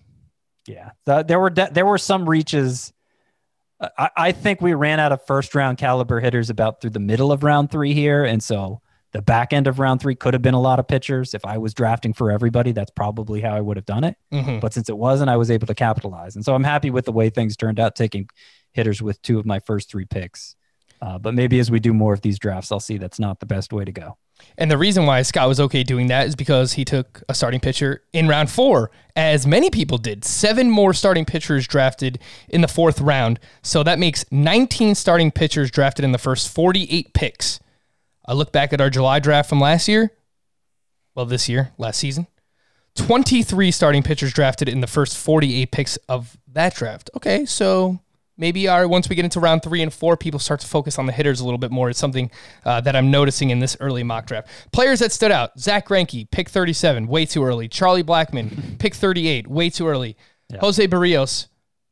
[0.69, 2.93] yeah, Th- there were de- there were some reaches.
[3.81, 7.31] I, I think we ran out of first round caliber hitters about through the middle
[7.33, 8.81] of round three here, and so
[9.17, 11.33] the back end of round three could have been a lot of pitchers.
[11.33, 14.17] If I was drafting for everybody, that's probably how I would have done it.
[14.31, 14.61] Mhm.
[14.61, 17.13] But since it wasn't, I was able to capitalize, and so I'm happy with the
[17.13, 18.29] way things turned out, taking
[18.73, 20.55] hitters with two of my first three picks.
[21.01, 23.47] Uh, but maybe as we do more of these drafts, I'll see that's not the
[23.47, 24.17] best way to go.
[24.59, 27.61] And the reason why Scott was okay doing that is because he took a starting
[27.61, 30.25] pitcher in round four, as many people did.
[30.25, 33.41] Seven more starting pitchers drafted in the fourth round.
[33.63, 37.61] So that makes 19 starting pitchers drafted in the first 48 picks.
[38.27, 40.11] I look back at our July draft from last year.
[41.15, 42.27] Well, this year, last season.
[42.97, 47.11] 23 starting pitchers drafted in the first 48 picks of that draft.
[47.15, 48.01] Okay, so
[48.37, 51.07] maybe our once we get into round three and four, people start to focus on
[51.07, 51.91] the hitters a little bit more.
[51.91, 52.31] It's something
[52.65, 54.49] uh, that I'm noticing in this early mock draft.
[54.73, 57.69] Players that stood out: Zach Greinke, pick 37, way too early.
[57.69, 60.17] Charlie Blackmon, pick 38, way too early.
[60.61, 61.49] Jose Berrios,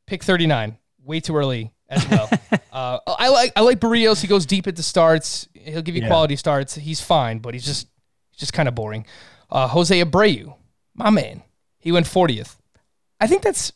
[0.06, 2.30] pick 39, way too early as well.
[2.72, 4.20] uh, I like I like Berrios.
[4.20, 5.48] He goes deep at the starts.
[5.64, 6.08] He'll give you Yeah.
[6.08, 6.74] quality starts.
[6.74, 7.88] He's fine, but he's just
[8.36, 9.06] just kind of boring.
[9.50, 10.54] Uh, Jose Abreu,
[10.94, 11.42] my man,
[11.78, 12.56] he went 40th.
[13.20, 13.72] I think that's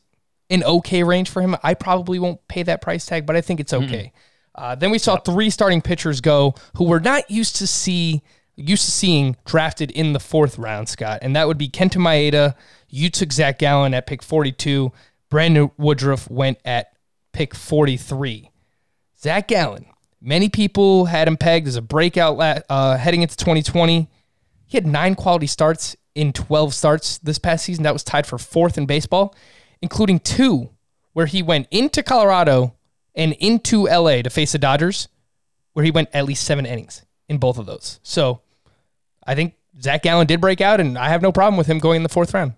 [0.50, 1.56] an okay range for him.
[1.62, 4.12] I probably won't pay that price tag, but I think it's okay.
[4.54, 8.22] Uh, then we saw three starting pitchers go who we're not used to see
[8.56, 12.56] used to seeing drafted in the fourth round, Scott, and that would be Kenta Maeda.
[12.88, 14.90] You took Zach Gallen at pick 42.
[15.30, 16.88] Brandon Woodruff went at
[17.32, 18.50] pick 43.
[19.20, 19.86] Zach Gallen,
[20.20, 24.08] Many people had him pegged as a breakout uh, heading into 2020.
[24.66, 27.84] He had nine quality starts in 12 starts this past season.
[27.84, 29.34] That was tied for fourth in baseball,
[29.80, 30.70] including two
[31.12, 32.74] where he went into Colorado
[33.14, 35.08] and into LA to face the Dodgers,
[35.72, 37.98] where he went at least seven innings in both of those.
[38.02, 38.42] So
[39.26, 41.96] I think Zach Gallen did break out, and I have no problem with him going
[41.96, 42.54] in the fourth round.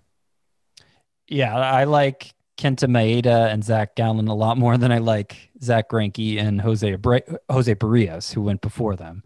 [1.27, 5.89] Yeah, I like Kenta Maeda and Zach Gallen a lot more than I like Zach
[5.89, 9.25] Greinke and Jose Abra- Jose Berrios, who went before them.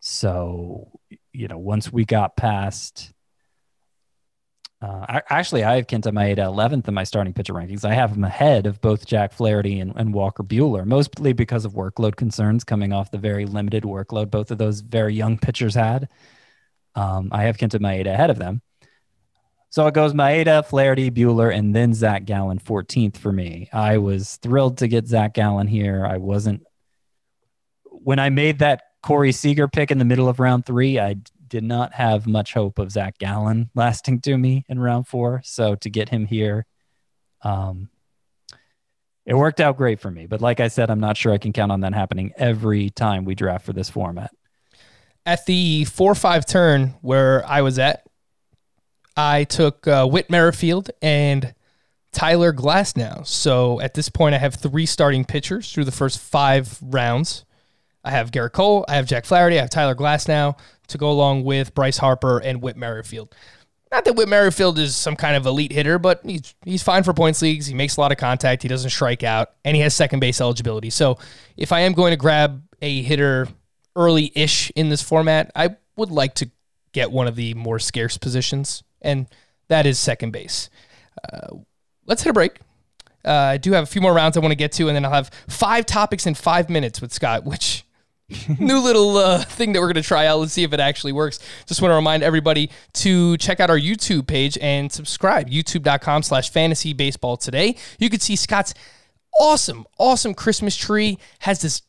[0.00, 0.90] So,
[1.32, 3.12] you know, once we got past,
[4.82, 7.84] uh, I, actually, I have Kenta Maeda 11th in my starting pitcher rankings.
[7.84, 11.74] I have him ahead of both Jack Flaherty and, and Walker Buehler, mostly because of
[11.74, 16.08] workload concerns coming off the very limited workload both of those very young pitchers had.
[16.96, 18.60] Um, I have Kenta Maeda ahead of them.
[19.74, 23.68] So it goes Maeda, Flaherty, Buehler, and then Zach Gallen 14th for me.
[23.72, 26.06] I was thrilled to get Zach Gallen here.
[26.06, 26.62] I wasn't
[27.82, 31.00] when I made that Corey Seager pick in the middle of round three.
[31.00, 31.16] I
[31.48, 35.40] did not have much hope of Zach Gallen lasting to me in round four.
[35.42, 36.66] So to get him here,
[37.42, 37.88] um,
[39.26, 40.26] it worked out great for me.
[40.26, 43.24] But like I said, I'm not sure I can count on that happening every time
[43.24, 44.30] we draft for this format.
[45.26, 48.04] At the 4 5 turn where I was at,
[49.16, 51.54] I took uh, Whit Merrifield and
[52.12, 53.26] Tyler Glasnow.
[53.26, 57.44] So at this point, I have three starting pitchers through the first five rounds.
[58.04, 60.58] I have Gerrit Cole, I have Jack Flaherty, I have Tyler Glasnow
[60.88, 63.34] to go along with Bryce Harper and Whit Merrifield.
[63.90, 67.14] Not that Whit Merrifield is some kind of elite hitter, but he's he's fine for
[67.14, 67.66] points leagues.
[67.66, 68.62] He makes a lot of contact.
[68.62, 70.90] He doesn't strike out, and he has second base eligibility.
[70.90, 71.16] So
[71.56, 73.48] if I am going to grab a hitter
[73.96, 76.50] early-ish in this format, I would like to
[76.92, 79.26] get one of the more scarce positions, and
[79.68, 80.70] that is second base.
[81.32, 81.56] Uh,
[82.06, 82.58] let's hit a break.
[83.24, 85.04] Uh, I do have a few more rounds I want to get to, and then
[85.04, 87.84] I'll have five topics in five minutes with Scott, which
[88.58, 90.40] new little uh, thing that we're going to try out.
[90.40, 91.38] Let's see if it actually works.
[91.66, 95.48] Just want to remind everybody to check out our YouTube page and subscribe.
[95.48, 97.76] YouTube.com slash fantasy baseball today.
[97.98, 98.74] You can see Scott's
[99.40, 101.18] awesome, awesome Christmas tree.
[101.40, 101.82] Has this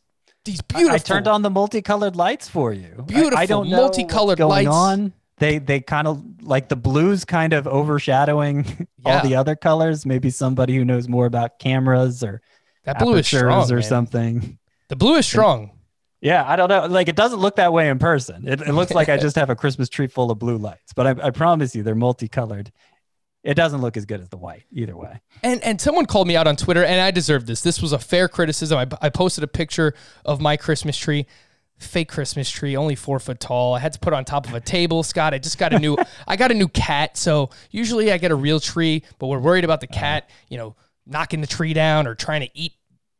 [0.44, 0.94] these beautiful.
[0.94, 3.04] I turned on the multicolored lights for you.
[3.06, 4.68] Beautiful I, I don't know multicolored lights.
[4.68, 5.12] on.
[5.38, 8.84] They they kind of like the blues kind of overshadowing Yeah.
[9.18, 10.06] all the other colors.
[10.06, 12.40] Maybe somebody who knows more about cameras or
[12.84, 13.82] That blue is strong, or man.
[13.82, 14.58] something.
[14.88, 15.72] The blue is strong.
[16.22, 16.86] Yeah, I don't know.
[16.86, 18.48] Like it doesn't look that way in person.
[18.48, 20.92] It, it looks like I just have a Christmas tree full of blue lights.
[20.94, 22.72] But I, I promise you, they're multicolored.
[23.44, 25.20] It doesn't look as good as the white either way.
[25.42, 27.60] And and someone called me out on Twitter, and I deserve this.
[27.60, 28.78] This was a fair criticism.
[28.78, 31.26] I, I posted a picture of my Christmas tree,
[31.78, 33.74] fake Christmas tree, only four foot tall.
[33.74, 35.02] I had to put it on top of a table.
[35.02, 35.96] Scott, I just got a new
[36.26, 37.16] I got a new cat.
[37.16, 40.00] So usually I get a real tree, but we're worried about the uh-huh.
[40.00, 42.72] cat, you know, knocking the tree down or trying to eat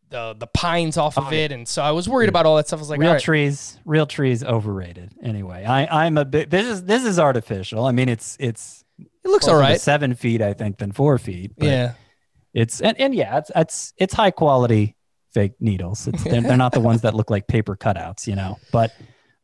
[0.09, 1.53] the the pines off of it.
[1.53, 2.79] And so I was worried about all that stuff.
[2.79, 5.15] I was like, real right, trees, real trees, overrated.
[5.23, 6.51] Anyway, I I'm a bit.
[6.51, 7.85] This is this is artificial.
[7.85, 9.81] I mean, it's it's it looks all right.
[9.81, 11.53] seven feet, I think, than four feet.
[11.59, 11.93] But Yeah.
[12.55, 14.97] it's and, and yeah, it's it's it's high quality
[15.37, 16.09] fake needles.
[16.09, 18.59] It's, they're, they're not the ones that look like paper cutouts, you know.
[18.73, 18.95] But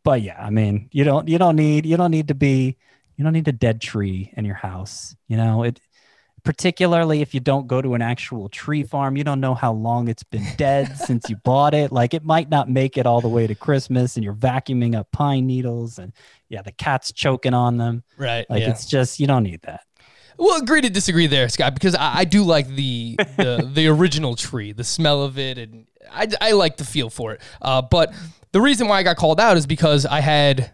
[0.02, 2.78] but yeah, I mean, you don't you don't need you don't need to be
[3.16, 5.14] you don't need a dead tree in your house.
[5.28, 5.80] You know it.
[6.44, 10.08] Particularly if you don't go to an actual tree farm, you don't know how long
[10.08, 11.92] it's been dead since you bought it.
[11.92, 15.12] Like it might not make it all the way to Christmas, and you're vacuuming up
[15.12, 16.14] pine needles, and
[16.48, 18.02] yeah, the cat's choking on them.
[18.16, 18.48] Right.
[18.48, 18.70] Like yeah.
[18.70, 19.82] it's just you don't need that.
[20.38, 24.34] We'll agree to disagree there, Scott, because I, I do like the, the the original
[24.36, 27.40] tree, the smell of it, and I, I like the feel for it.
[27.60, 28.12] Uh, but
[28.52, 30.70] the reason why I got called out is because I had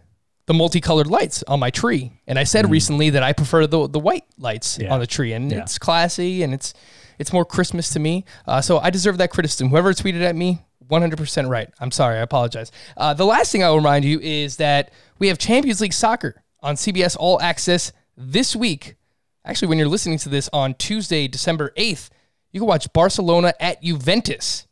[0.46, 3.98] the multicolored lights on my tree, and I said recently that I prefer the the
[4.00, 4.92] white lights Yeah.
[4.94, 5.59] on the tree, and Yeah.
[5.62, 6.72] it's classy and it's
[7.18, 8.24] it's more Christmas to me.
[8.46, 9.68] Uh, so I deserve that criticism.
[9.70, 10.61] Whoever tweeted at me.
[10.88, 11.68] 100% right.
[11.80, 12.16] I'm sorry.
[12.16, 12.72] I apologize.
[12.96, 16.42] Uh, the last thing I will remind you is that we have Champions League soccer
[16.62, 18.96] on CBS All Access this week
[19.45, 22.11] actually, when you're listening to this on Tuesday, December 8th,
[22.53, 24.66] you can watch Barcelona at Juventus.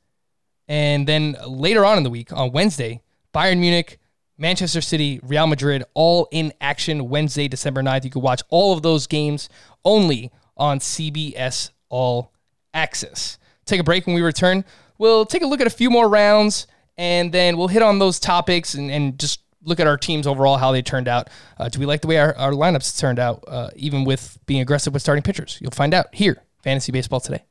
[0.69, 3.03] And then later on in the week, on Wednesday,
[3.35, 3.99] Bayern Munich,
[4.39, 8.05] Manchester City, Real Madrid, all in action Wednesday, December 9th.
[8.05, 9.49] You can watch all of those games
[9.85, 12.33] only on CBS All
[12.75, 13.39] Access.
[13.65, 14.65] Take a break when we return.
[14.99, 16.67] We'll take a look at a few more rounds
[16.99, 20.57] and then we'll hit on those topics and, and just look at our teams overall,
[20.57, 21.29] how they turned out.
[21.59, 24.61] Uh, do we like the way our, our lineups turned out, uh, even with being
[24.61, 25.59] aggressive with starting pitchers?
[25.61, 27.43] You'll find out here, Fantasy Baseball Today.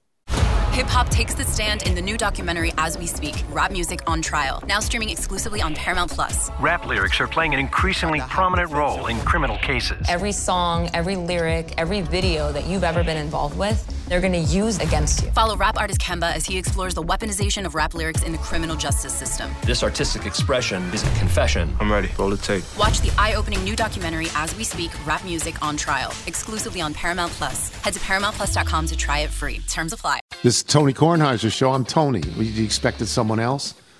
[0.75, 4.21] Hip hop takes the stand in the new documentary As We Speak Rap Music on
[4.21, 6.49] Trial, now streaming exclusively on Paramount Plus.
[6.59, 10.05] Rap lyrics are playing an increasingly prominent role in criminal cases.
[10.09, 14.39] Every song, every lyric, every video that you've ever been involved with they're going to
[14.39, 15.31] use against you.
[15.31, 18.75] Follow rap artist Kemba as he explores the weaponization of rap lyrics in the criminal
[18.75, 19.49] justice system.
[19.65, 21.75] This artistic expression is a confession.
[21.79, 22.09] I'm ready.
[22.17, 22.63] Roll the tape.
[22.77, 27.31] Watch the eye-opening new documentary As We Speak: Rap Music on Trial, exclusively on Paramount
[27.33, 27.69] Plus.
[27.83, 29.59] Head to paramountplus.com to try it free.
[29.67, 30.19] Terms apply.
[30.43, 31.71] This is Tony Kornheiser's show.
[31.71, 32.21] I'm Tony.
[32.37, 33.73] You expected someone else?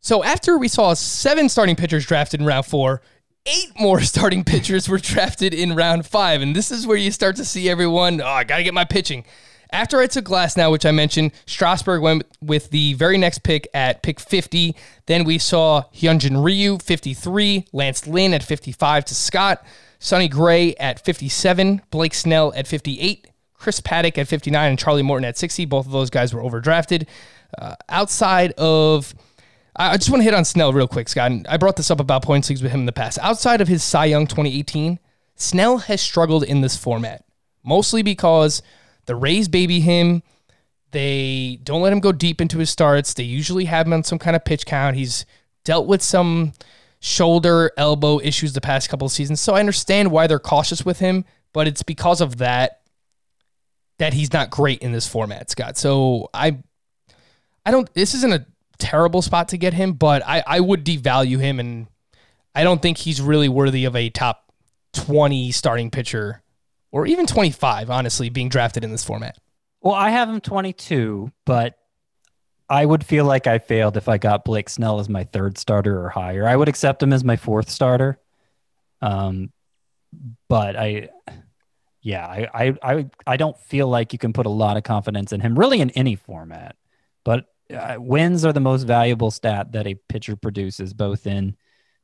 [0.00, 3.02] So after we saw seven starting pitchers drafted in round four,
[3.46, 6.40] eight more starting pitchers were drafted in round five.
[6.42, 8.84] And this is where you start to see everyone, oh, I got to get my
[8.84, 9.24] pitching.
[9.72, 14.02] After I took Glasnow, which I mentioned, Strasburg went with the very next pick at
[14.02, 14.74] pick 50.
[15.06, 19.64] Then we saw Hyunjin Ryu, 53, Lance Lynn at 55 to Scott,
[20.00, 25.26] Sonny Gray at 57, Blake Snell at 58, Chris Paddack at 59, and Charlie Morton
[25.26, 25.66] at 60.
[25.66, 27.06] Both of those guys were overdrafted.
[27.56, 29.14] Uh, outside of
[29.76, 31.32] I just want to hit on Snell real quick, Scott.
[31.48, 33.18] I brought this up about points leagues with him in the past.
[33.22, 34.98] Outside of his Cy Young 2018,
[35.36, 37.24] Snell has struggled in this format,
[37.62, 38.62] mostly because
[39.06, 40.22] the Rays baby him.
[40.92, 43.14] They don't let him go deep into his starts.
[43.14, 44.96] They usually have him on some kind of pitch count.
[44.96, 45.24] He's
[45.64, 46.52] dealt with some
[46.98, 49.40] shoulder, elbow issues the past couple of seasons.
[49.40, 52.80] So I understand why they're cautious with him, but it's because of that
[53.98, 55.76] that he's not great in this format, Scott.
[55.76, 56.58] So I
[57.64, 58.46] I don't this isn't a
[58.80, 61.86] terrible spot to get him, but I, I would devalue him, and
[62.54, 64.52] I don't think he's really worthy of a top
[64.94, 66.42] 20 starting pitcher
[66.92, 69.38] or even 25, honestly, being drafted in this format.
[69.80, 71.78] Well, I have him 22, but
[72.68, 76.04] I would feel like I failed if I got Blake Snell as my third starter
[76.04, 76.46] or higher.
[76.46, 78.18] I would accept him as my fourth starter.
[79.00, 79.52] Um,
[80.48, 81.08] but I,
[82.02, 85.32] yeah, I, I, I, I don't feel like you can put a lot of confidence
[85.32, 86.76] in him really in any format.
[87.24, 91.56] But uh, wins are the most valuable stat that a pitcher produces, both in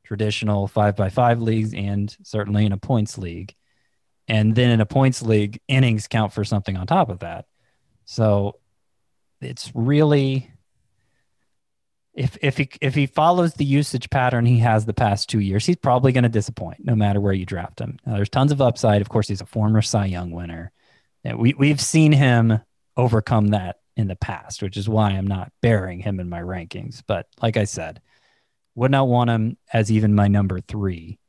[0.03, 3.53] traditional five by five leagues and certainly in a points league.
[4.27, 7.45] And then in a points league, innings count for something on top of that.
[8.05, 8.59] So
[9.41, 10.51] it's really
[12.13, 15.65] if if he if he follows the usage pattern he has the past two years,
[15.65, 17.99] he's probably going to disappoint no matter where you draft him.
[18.05, 19.01] Now, there's tons of upside.
[19.01, 20.71] Of course, he's a former Cy Young winner.
[21.23, 22.59] We we've seen him
[22.95, 27.01] overcome that in the past, which is why I'm not burying him in my rankings.
[27.05, 27.99] But like I said,
[28.75, 31.19] would not want him as even my number three.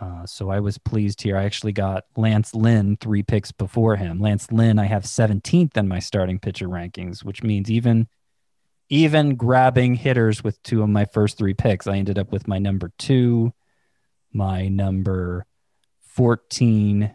[0.00, 1.36] Uh, so I was pleased here.
[1.36, 4.20] I actually got Lance Lynn three picks before him.
[4.20, 8.08] Lance Lynn, I have 17th in my starting pitcher rankings, which means even
[8.90, 12.58] even grabbing hitters with two of my first three picks, I ended up with my
[12.58, 13.52] number two,
[14.32, 15.44] my number
[16.00, 17.12] 14,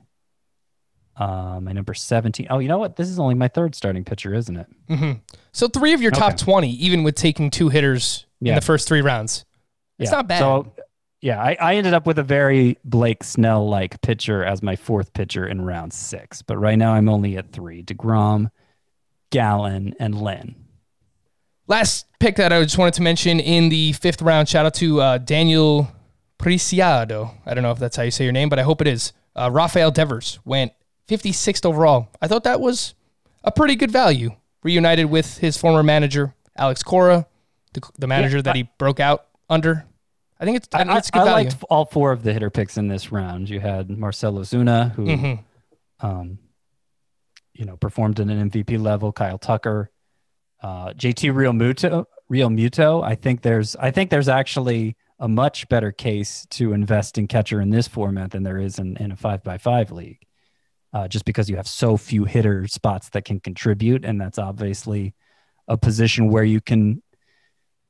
[1.17, 2.47] uh, my number 17.
[2.49, 2.95] Oh, you know what?
[2.95, 4.67] This is only my third starting pitcher, isn't it?
[4.89, 5.11] Mm-hmm.
[5.51, 6.43] So three of your top okay.
[6.43, 8.53] 20, even with taking two hitters yeah.
[8.53, 9.45] in the first three rounds.
[9.99, 10.17] It's yeah.
[10.17, 10.39] not bad.
[10.39, 10.73] So,
[11.21, 15.13] yeah, I, I ended up with a very Blake Snell like pitcher as my fourth
[15.13, 16.41] pitcher in round six.
[16.41, 18.49] But right now I'm only at three DeGrom,
[19.29, 20.55] Gallen, and Lynn.
[21.67, 24.99] Last pick that I just wanted to mention in the fifth round, shout out to
[24.99, 25.89] uh, Daniel
[26.37, 27.31] Preciado.
[27.45, 29.13] I don't know if that's how you say your name, but I hope it is.
[29.33, 30.73] Uh, Rafael Devers went
[31.07, 32.09] 56th overall.
[32.21, 32.93] I thought that was
[33.43, 34.31] a pretty good value.
[34.63, 37.27] Reunited with his former manager, Alex Cora,
[37.73, 39.85] the, the manager yeah, that he broke out under.
[40.39, 41.49] I think it's, I, I, it's good I value.
[41.49, 43.49] liked all four of the hitter picks in this round.
[43.49, 46.05] You had Marcell Ozuna, who, mm-hmm.
[46.05, 46.39] um,
[47.53, 49.11] you know, performed at an MVP level.
[49.11, 49.91] Kyle Tucker,
[50.61, 52.05] uh, JT Realmuto.
[52.29, 53.03] Real Muto.
[53.03, 53.75] I think there's.
[53.75, 58.31] I think there's actually a much better case to invest in catcher in this format
[58.31, 60.25] than there is in, in a five by five league
[60.93, 64.05] uh, just because you have so few hitter spots that can contribute.
[64.05, 65.13] And that's obviously
[65.67, 67.01] a position where you can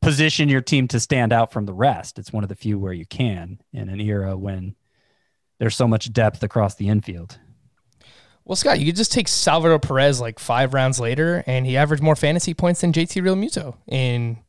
[0.02, 2.20] position your team to stand out from the rest.
[2.20, 4.76] It's one of the few where you can in an era when
[5.60, 7.40] there's so much depth across the infield.
[8.46, 12.04] Well, Scott, you could just take Salvador Perez like five rounds later, and he averaged
[12.04, 14.40] more fantasy points than JT Realmuto in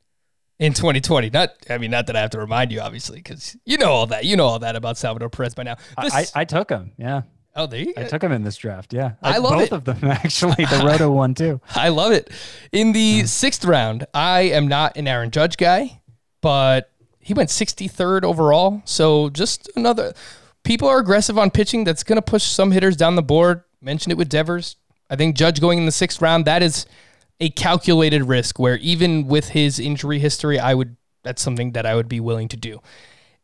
[0.59, 1.31] in 2020.
[1.31, 4.07] Not, I mean, not that I have to remind you, obviously, because you know all
[4.09, 4.25] that.
[4.25, 5.77] You know all that about Salvador Perez by now.
[6.03, 6.93] This, I, I, took him.
[6.99, 7.23] Yeah.
[7.57, 8.03] Oh, there you go.
[8.03, 8.93] I took him in this draft.
[8.93, 9.73] Yeah, I, I love both it.
[9.73, 10.65] of them actually.
[10.65, 11.61] The Roto one too.
[11.75, 12.31] I love it.
[12.73, 16.01] In the sixth round, I am not an Aaron Judge guy,
[16.41, 16.91] but
[17.21, 18.83] he went 63rd overall.
[18.85, 20.15] So just another.
[20.65, 21.85] People are aggressive on pitching.
[21.85, 23.63] That's going to push some hitters down the board.
[23.81, 24.77] Mentioned it with Devers.
[25.11, 26.87] I think Judge going in the sixth round, that is
[27.41, 31.95] a calculated risk where even with his injury history, I would that's something that I
[31.95, 32.81] would be willing to do.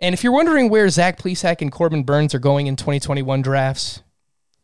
[0.01, 4.03] And if you're wondering where Zach Plesac and Corbin Burnes are going in 2021 drafts,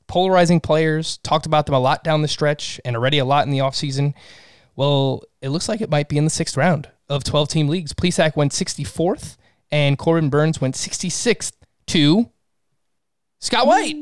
[0.07, 3.53] polarizing players, talked about them a lot down the stretch and already a lot in
[3.53, 4.15] the offseason.
[4.77, 7.93] Well, it looks like it might be in the sixth round of 12 team leagues.
[7.93, 9.37] Plesac went 64th
[9.71, 11.53] and Corbin Burnes went 66th
[11.89, 12.31] to
[13.41, 13.97] Scott White.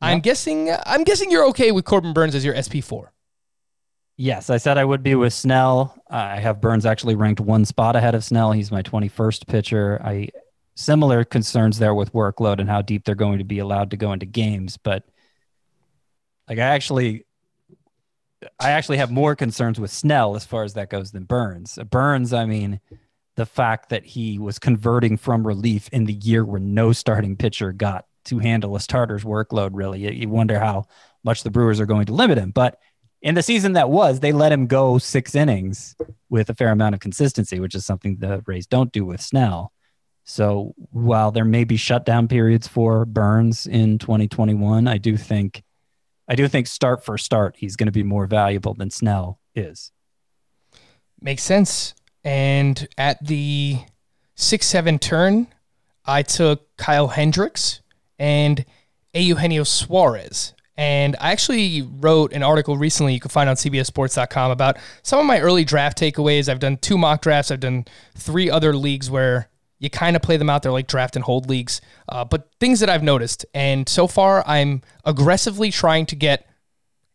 [0.00, 3.08] I'm guessing I'm guessing you're okay with Corbin Burnes as your SP4.
[4.16, 5.96] Yes, I said I would be with Snell.
[6.10, 8.52] I have Burnes actually ranked one spot ahead of Snell.
[8.52, 10.00] He's my 21st pitcher.
[10.04, 10.28] I
[10.74, 14.12] similar concerns there with workload and how deep they're going to be allowed to go
[14.12, 15.04] into games, but
[16.48, 17.24] like I actually
[18.58, 21.78] I actually have more concerns with Snell as far as that goes than Burnes.
[21.90, 22.80] Burnes, I mean,
[23.36, 27.72] the fact that he was converting from relief in the year where no starting pitcher
[27.72, 30.00] got to handle a starter's workload, really.
[30.16, 30.86] You wonder how
[31.24, 32.50] much the Brewers are going to limit him.
[32.50, 32.78] But
[33.20, 35.96] in the season that was, they let him go six innings
[36.28, 39.72] with a fair amount of consistency, which is something the Rays don't do with Snell.
[40.24, 45.62] So while there may be shutdown periods for Burnes in 2021, I do think
[46.28, 49.90] I do think start for start he's going to be more valuable than Snell is.
[51.20, 51.94] Makes sense.
[52.24, 53.80] And at the
[54.36, 55.48] 6 7 turn,
[56.04, 57.80] I took Kyle Hendricks
[58.18, 58.64] and
[59.12, 60.54] Eugenio Suarez.
[60.76, 65.26] And I actually wrote an article recently you can find on CBSSports.com about some of
[65.26, 66.48] my early draft takeaways.
[66.48, 67.84] I've done two mock drafts, I've done
[68.16, 69.48] three other leagues where
[69.82, 72.78] you kind of play them out there like draft and hold leagues, uh, but things
[72.80, 73.44] that I've noticed.
[73.52, 76.48] And so far, I'm aggressively trying to get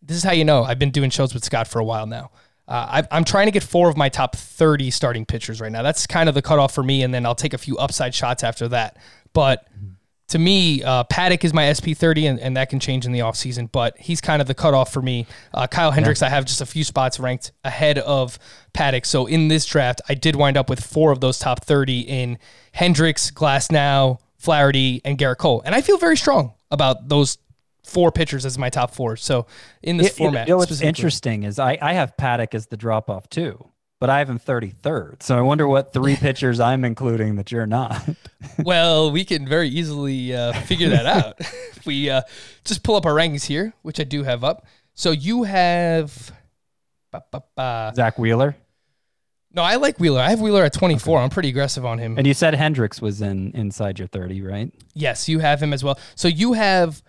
[0.02, 2.30] this is how you know I've been doing shows with Scott for a while now.
[2.68, 5.82] Uh, I, am trying to get four of my top 30 starting pitchers right now.
[5.82, 8.44] That's kind of the cutoff for me, and then I'll take a few upside shots
[8.44, 8.98] after that.
[9.32, 9.66] But
[10.30, 13.72] to me, uh, Paddack is my SP30, and, and that can change in the offseason,
[13.72, 15.26] but he's kind of the cutoff for me.
[15.54, 16.28] Uh, Kyle Hendricks, yeah.
[16.28, 18.38] I have just a few spots ranked ahead of
[18.74, 19.06] Paddack.
[19.06, 22.38] So in this draft, I did wind up with four of those top 30 in
[22.74, 25.62] Hendricks, Glasnow, Flaherty, and Gerrit Cole.
[25.64, 27.38] And I feel very strong about those
[27.86, 29.16] four pitchers as my top four.
[29.16, 29.48] So
[29.82, 32.76] in this it, format, you know what's interesting is I, I have Paddack as the
[32.76, 33.70] drop off too
[34.00, 35.24] but I have him 33rd.
[35.24, 38.08] So I wonder what three pitchers I'm including that you're not.
[38.64, 41.36] well, we can very easily uh, figure that out.
[41.40, 42.22] if we uh,
[42.64, 44.66] just pull up our rankings here, which I do have up.
[44.94, 46.32] So you have
[47.12, 47.94] ba, ba, ba.
[47.96, 48.56] Zack Wheeler.
[49.54, 50.22] No, I like Wheeler.
[50.22, 51.18] I have Wheeler at 24.
[51.18, 51.24] Okay.
[51.24, 52.18] I'm pretty aggressive on him.
[52.18, 54.72] And you said Hendricks was in inside your 30, right?
[54.94, 55.98] Yes, you have him as well.
[56.16, 57.02] So you have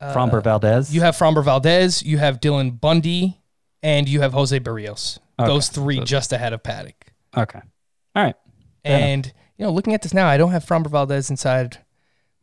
[0.00, 0.92] uh, Framber Valdez.
[0.92, 2.02] You have Framber Valdez.
[2.02, 3.38] You have Dylan Bundy,
[3.82, 5.18] and you have Jose Berrios.
[5.38, 5.48] Okay.
[5.48, 6.94] Those three so, just ahead of Paddack.
[7.36, 7.60] Okay.
[8.14, 8.36] All right.
[8.84, 9.36] Fair and enough.
[9.56, 11.78] you know, looking at this now, I don't have Framber Valdez inside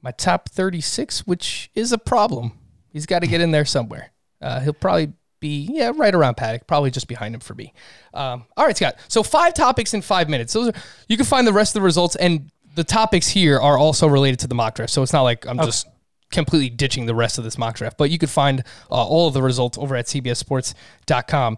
[0.01, 2.53] my top 36, which is a problem.
[2.91, 4.11] He's got to get in there somewhere.
[4.41, 7.73] Uh, he'll probably be yeah right around Paddack, probably just behind him for me.
[8.13, 8.97] Um, all right, Scott.
[9.07, 10.53] So five topics in five minutes.
[10.53, 10.73] Those are
[11.07, 14.39] you can find the rest of the results, and the topics here are also related
[14.39, 14.91] to the mock draft.
[14.91, 15.67] So it's not like I'm okay.
[15.67, 15.87] just
[16.31, 19.33] completely ditching the rest of this mock draft, but you could find uh, all of
[19.33, 21.57] the results over at CBSSports.com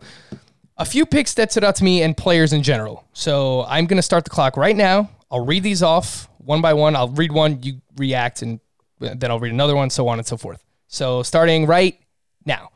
[0.82, 3.06] a few picks that stood out to me and players in general.
[3.14, 5.12] So I'm going to start the clock right now.
[5.30, 6.96] I'll read these off one by one.
[6.96, 8.60] I'll read one, you react, and
[9.00, 10.64] then I'll read another one, so on and so forth.
[10.88, 12.00] So starting right
[12.46, 12.70] now,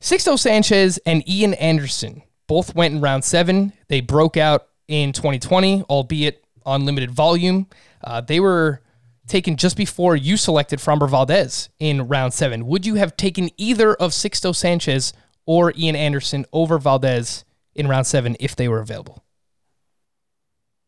[0.00, 3.72] Sixto Sanchez and Ian Anderson both went in round seven.
[3.86, 7.68] They broke out in 2020, albeit on limited volume.
[8.02, 8.82] Uh, they were
[9.28, 12.66] taken just before you selected Framber Valdez in round seven.
[12.66, 15.12] Would you have taken either of Sixto Sanchez
[15.46, 19.24] or Ian Anderson over Valdez in round seven if they were available?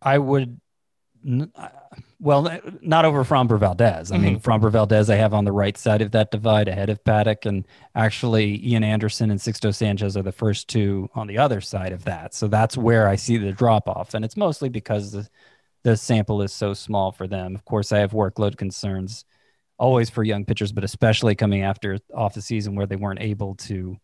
[0.01, 0.61] I would,
[2.21, 4.13] well, not over Framber Valdez.
[4.13, 4.25] I mm-hmm.
[4.25, 7.47] mean, Framber Valdez I have on the right side of that divide ahead of Paddack.
[7.47, 11.93] and actually Ian Anderson and Sixto Sanchez are the first two on the other side
[11.93, 12.35] of that.
[12.35, 15.29] So that's where I see the drop off, and it's mostly because the,
[15.83, 17.55] the sample is so small for them.
[17.55, 19.25] Of course, I have workload concerns
[19.79, 23.55] always for young pitchers, but especially coming after off the season where they weren't able
[23.57, 23.99] to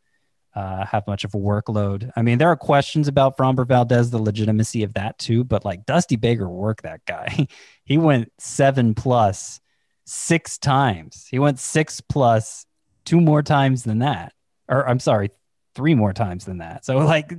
[0.54, 2.10] uh, have much of a workload.
[2.14, 5.86] I mean, there are questions about Framber Valdez, the legitimacy of that too, but like
[5.86, 7.46] Dusty Baker worked that guy.
[7.84, 9.60] he went seven plus
[10.04, 11.26] six times.
[11.30, 12.66] He went six plus
[13.04, 14.34] two more times than that.
[14.68, 15.30] Or I'm sorry,
[15.74, 16.84] three more times than that.
[16.84, 17.32] So like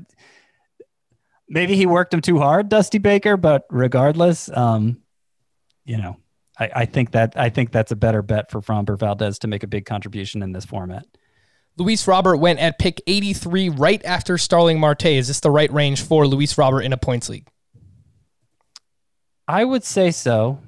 [1.48, 5.02] maybe he worked him too hard, Dusty Baker, but regardless, um,
[5.86, 6.18] you know,
[6.58, 9.64] I, I think that I think that's a better bet for Framber Valdez to make
[9.64, 11.06] a big contribution in this format.
[11.78, 15.06] Luis Robert went at pick 83 right after Starling Marte.
[15.08, 17.48] Is this the right range for Luis Robert in a points league?
[19.48, 20.60] I would say so.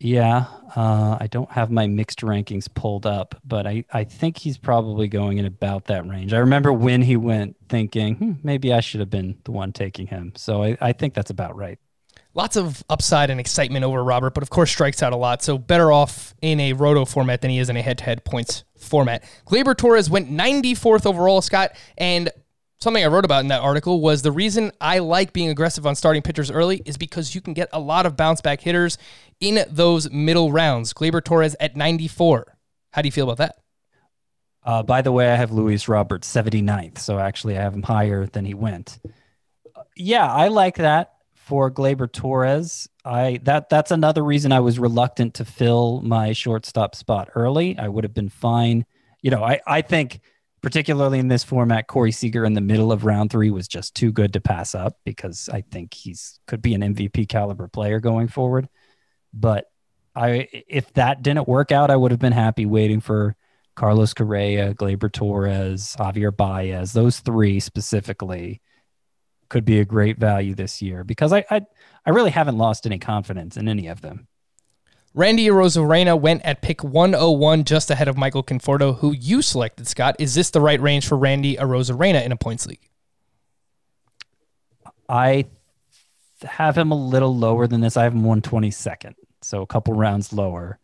[0.00, 0.46] Yeah,
[0.76, 5.08] uh, I don't have my mixed rankings pulled up, but I, I think he's probably
[5.08, 6.32] going in about that range.
[6.32, 10.06] I remember when he went thinking, hmm, maybe I should have been the one taking
[10.06, 10.32] him.
[10.36, 11.78] So I, I think that's about right.
[12.38, 15.42] Lots of upside and excitement over Robert, but of course strikes out a lot.
[15.42, 18.24] So better off in a roto format than he is in a head to head
[18.24, 19.24] points format.
[19.44, 22.30] Gleyber Torres went 94th overall, Scott, and
[22.80, 25.96] something I wrote about in that article was the reason I like being aggressive on
[25.96, 28.98] starting pitchers early is because you can get a lot of bounce back hitters
[29.40, 30.92] in those middle rounds.
[30.92, 32.56] Gleyber Torres at 94.
[32.92, 33.56] How do you feel about that?
[34.62, 38.26] Uh, by the way, I have Luis Roberts 79th, so actually I have him higher
[38.26, 39.00] than he went.
[39.74, 41.14] Uh, yeah, I like that
[41.48, 42.90] for Gleyber Torres.
[43.06, 47.78] I that that's another reason I was reluctant to fill my shortstop spot early.
[47.78, 48.84] I would have been fine.
[49.22, 50.20] You know, I I think
[50.60, 54.12] particularly in this format, Corey Seager in the middle of round three was just too
[54.12, 58.28] good to pass up because I think he's could be an MVP caliber player going
[58.28, 58.68] forward.
[59.32, 59.64] But
[60.14, 63.36] I if that didn't work out, I would have been happy waiting for
[63.74, 66.92] Carlos Correa, Gleyber Torres, Javier Baez.
[66.92, 68.60] Those three specifically
[69.48, 71.62] could be a great value this year because I I,
[72.06, 74.28] I really haven't lost any confidence in any of them.
[75.14, 80.16] Randy Arozarena went at pick 101, just ahead of Michael Conforto, who you selected, Scott.
[80.18, 82.88] Is this the right range for Randy Arozarena in a points league?
[85.08, 85.46] I
[86.42, 87.96] have him a little lower than this.
[87.96, 90.78] I have him 122nd, so a couple rounds lower.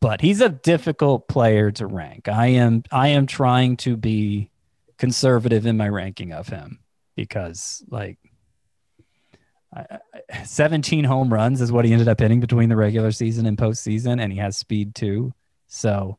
[0.00, 2.28] But he's a difficult player to rank.
[2.28, 4.50] I am I am trying to be
[4.98, 6.80] conservative in my ranking of him
[7.20, 8.16] because like
[10.44, 14.20] 17 home runs is what he ended up hitting between the regular season and postseason,
[14.20, 15.34] and he has speed too.
[15.66, 16.18] So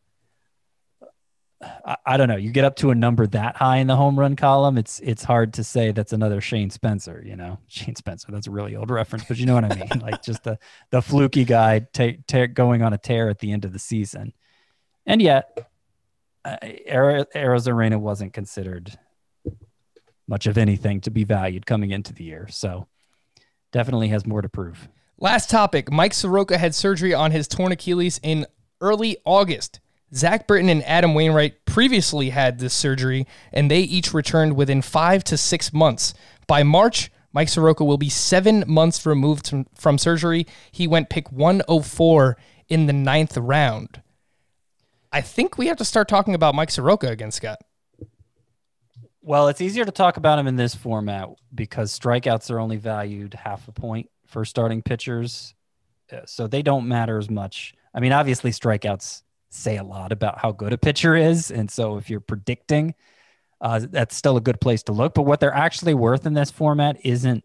[1.62, 2.36] I, I, don't know.
[2.38, 5.24] You get up to a number that high in the home run column, it's it's
[5.24, 7.24] hard to say that's another Shane Spencer.
[7.26, 8.32] You know, Shane Spencer.
[8.32, 9.90] That's a really old reference, but you know what I mean.
[10.02, 10.60] like just the
[10.92, 11.80] the fluky guy
[12.54, 14.34] going on a tear at the end of the season,
[15.08, 15.58] and yet
[16.46, 18.98] uh, Arozarena wasn't considered
[20.32, 22.48] much of anything to be valued coming into the year.
[22.50, 22.88] So
[23.74, 24.88] definitely has more to prove.
[25.20, 28.48] Last topic Mike Soroka had surgery on his torn Achilles in
[28.80, 29.82] early August.
[30.16, 35.24] Zach Britton and Adam Wainwright previously had this surgery, and they each returned within five
[35.26, 36.14] to six months.
[36.48, 40.48] By March, Mike Soroka will be seven months removed from surgery.
[40.72, 44.02] He went pick 104 in the ninth round.
[45.12, 47.60] I think we have to start talking about Mike Soroka again, Scott.
[49.24, 53.36] Well, it's easier to talk about him in this format because strikeouts are only valued
[53.36, 55.54] half a point for starting pitchers.
[56.12, 57.76] Uh, so they don't matter as much.
[57.94, 61.52] I mean, obviously, strikeouts say a lot about how good a pitcher is.
[61.52, 62.96] And so if you're predicting,
[63.60, 65.14] uh, that's still a good place to look.
[65.14, 67.44] But what they're actually worth in this format isn't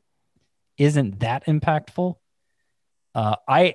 [0.78, 2.14] isn't that impactful.
[3.14, 3.74] Uh, I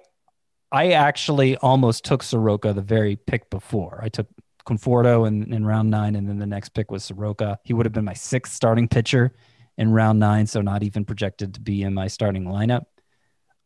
[0.72, 3.99] I actually almost took Soroka the very pick before.
[4.02, 4.28] I took
[4.66, 7.59] Conforto in, in round nine, and then the next pick was Soroka.
[7.64, 9.34] He would have been my sixth starting pitcher
[9.78, 12.84] in round nine, so not even projected to be in my starting lineup.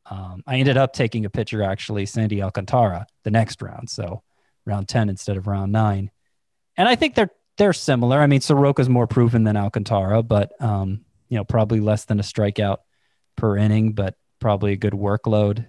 [0.09, 4.21] Um, I ended up taking a pitcher actually, Sandy Alcantara, the next round, so
[4.65, 6.11] round ten instead of round nine.
[6.77, 8.19] And I think they're they're similar.
[8.19, 12.23] I mean, Soroka's more proven than Alcantara, but um, you know, probably less than a
[12.23, 12.77] strikeout
[13.35, 15.67] per inning, but probably a good workload.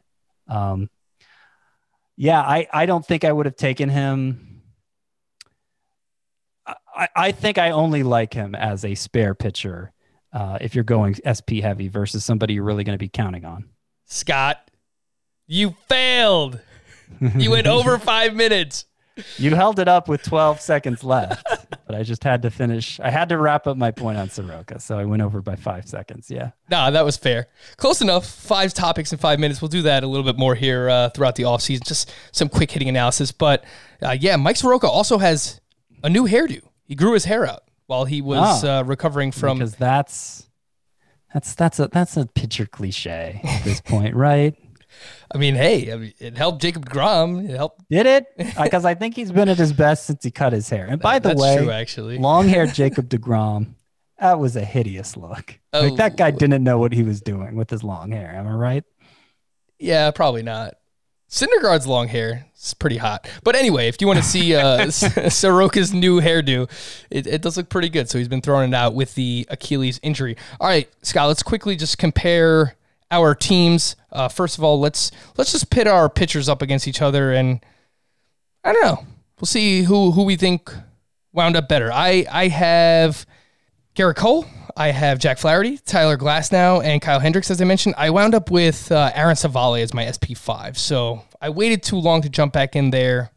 [0.49, 0.91] Um,
[2.17, 4.56] yeah, I, I don't think I would have taken him
[6.97, 9.93] I, I think I only like him as a spare pitcher
[10.33, 13.69] uh, if you're going SP heavy versus somebody you're really going to be counting on.
[14.07, 14.71] Scott,
[15.47, 16.61] you failed.
[17.37, 18.87] You went over five minutes.
[19.39, 21.43] You held it up with 12 seconds left,
[21.87, 23.01] but I just had to finish.
[23.01, 25.89] I had to wrap up my point on Soroka, so I went over by five
[25.89, 26.31] seconds.
[26.31, 26.51] Yeah.
[26.71, 27.47] Nah, that was fair.
[27.79, 28.27] Close enough.
[28.27, 29.63] Five topics in five minutes.
[29.63, 31.87] We'll do that a little bit more here uh, throughout the offseason.
[31.87, 33.33] Just some quick hitting analysis.
[33.33, 33.65] But
[34.03, 35.63] uh, yeah, Mike Soroka also has
[36.05, 36.61] a new hairdo.
[36.87, 40.49] He grew his hair out while he was oh, uh, recovering from because that's
[41.33, 44.55] that's that's a that's a pitcher cliche at this point, right?
[45.33, 47.49] I mean, hey, I mean, it helped Jacob Degrom.
[47.49, 47.83] It helped.
[47.91, 48.27] Did it?
[48.63, 50.87] Because I think he's been at his best since he cut his hair.
[50.89, 53.75] And by the That's way, true, actually, long-haired Jacob Degrom,
[54.19, 55.59] that was a hideous look.
[55.73, 58.31] Oh, like that guy didn't know what he was doing with his long hair.
[58.35, 58.85] Am I right?
[59.79, 60.75] Yeah, probably not.
[61.29, 63.29] Syndergaard's long hair is pretty hot.
[63.43, 66.71] But anyway, if you want to see uh, Soroka's new hairdo,
[67.11, 68.09] it, it does look pretty good.
[68.09, 70.37] So he's been throwing it out with the Achilles injury.
[70.61, 72.77] All right, Scott, let's quickly just compare
[73.11, 73.97] our teams.
[74.13, 77.61] Uh, first of all, let's let's just pit our pitchers up against each other, and
[78.65, 79.05] I don't know.
[79.41, 80.73] We'll see who who we think
[81.33, 81.93] wound up better.
[81.93, 83.27] I I have
[83.97, 84.45] Gerrit Cole.
[84.77, 87.95] I have Jack Flaherty, Tyler Glasnow, and Kyle Hendricks, as I mentioned.
[87.97, 90.77] I wound up with uh, Aaron Civale as my SP5.
[90.77, 93.31] So I waited too long to jump back in there.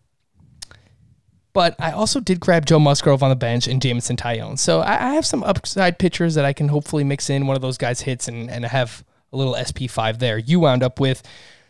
[1.54, 4.60] But I also did grab Joe Musgrove on the bench and Jameson Taillon.
[4.60, 7.48] So I, I have some upside pitchers that I can hopefully mix in.
[7.48, 10.38] One of those guys hits and, and have a little SP5 there.
[10.38, 11.24] You wound up with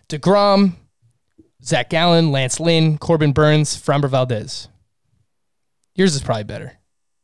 [0.09, 0.73] DeGrom,
[1.63, 4.67] Zach Gallen, Lance Lynn, Corbin Burnes, Framber Valdez.
[5.93, 6.73] Yours is probably better.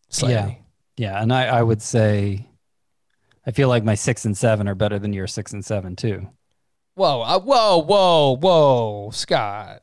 [0.10, 0.52] Slightly.
[0.52, 0.65] Yeah.
[0.98, 1.22] Yeah.
[1.22, 2.48] And I, I would say,
[3.46, 6.30] I feel like my six and seven are better than your six and seven, too.
[6.96, 9.82] Whoa, uh, whoa, whoa, whoa, Scott.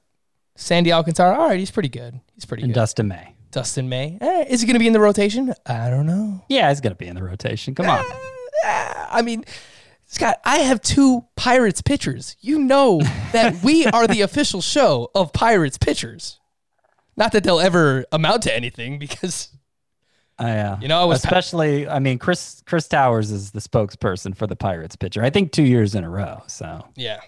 [0.56, 1.38] Sandy Alcantara.
[1.38, 2.18] All right, he's pretty good.
[2.34, 2.80] He's pretty And good.
[2.80, 3.34] Dustin May.
[3.50, 4.16] Dustin May.
[4.20, 5.52] Eh, is he going to be in the rotation?
[5.66, 6.42] I don't know.
[6.48, 7.74] Yeah, he's going to be in the rotation.
[7.74, 8.04] Come on.
[8.64, 9.44] I mean,
[10.06, 12.36] Scott, I have two Pirates pitchers.
[12.40, 13.00] You know
[13.32, 16.40] that we are the official show of Pirates pitchers.
[17.16, 19.48] Not that they'll ever amount to anything because
[20.42, 20.80] Uh, yeah.
[20.80, 21.86] You know, I was pa- especially.
[21.88, 25.22] I mean, Chris Chris Towers is the spokesperson for the Pirates pitcher.
[25.22, 26.42] I think two years in a row.
[26.48, 27.20] So yeah.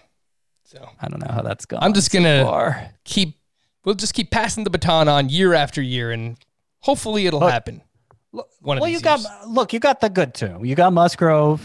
[0.65, 1.81] So I don't know how that's going.
[1.81, 2.91] I'm just gonna far.
[3.05, 3.39] keep.
[3.85, 6.37] We'll just keep passing the baton on year after year, and
[6.79, 7.81] hopefully it'll Look, happen.
[8.31, 9.71] One of well, you got look.
[9.71, 10.59] You got the good two.
[10.63, 11.61] You got Musgrove.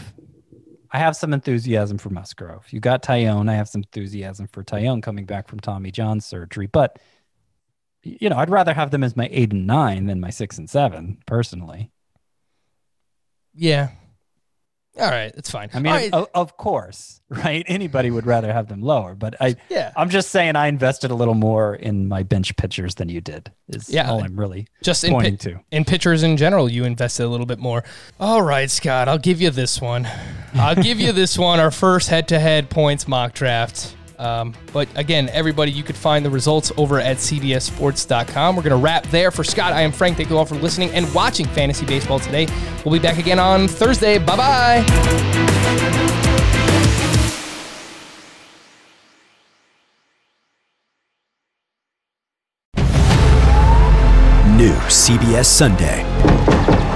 [0.93, 2.67] I have some enthusiasm for Musgrove.
[2.71, 3.49] You got Taillon.
[3.49, 6.67] I have some enthusiasm for Taillon coming back from Tommy John surgery.
[6.67, 6.99] But
[8.03, 10.69] you know, I'd rather have them as my eight and nine than my six and
[10.71, 11.91] seven, personally.
[13.55, 13.91] Yeah.
[14.99, 15.71] All right, it's fine.
[15.73, 16.13] I mean, right.
[16.13, 17.65] of, of course, right?
[17.69, 19.93] Anybody would rather have them lower, but I, Yeah.
[19.97, 23.53] I'm just saying I invested a little more in my bench pitchers than you did.
[23.69, 25.61] Is Yeah, all I'm really just in, pointing pi- to.
[25.71, 27.85] in pitchers in general, you invested a little bit more.
[28.19, 30.09] All right, Scott, I'll give you this one.
[30.55, 31.61] I'll give you this one.
[31.61, 33.95] Our first head-to-head points mock draft.
[34.21, 38.55] Um, but again, everybody, you could find the results over at cbssports.com.
[38.55, 39.31] We're going to wrap there.
[39.31, 40.19] For Scott, I am Frank.
[40.19, 42.47] Thank you all for listening and watching Fantasy Baseball today.
[42.85, 44.19] We'll be back again on Thursday.
[44.19, 44.81] Bye bye.
[54.59, 56.40] New CBS Sunday.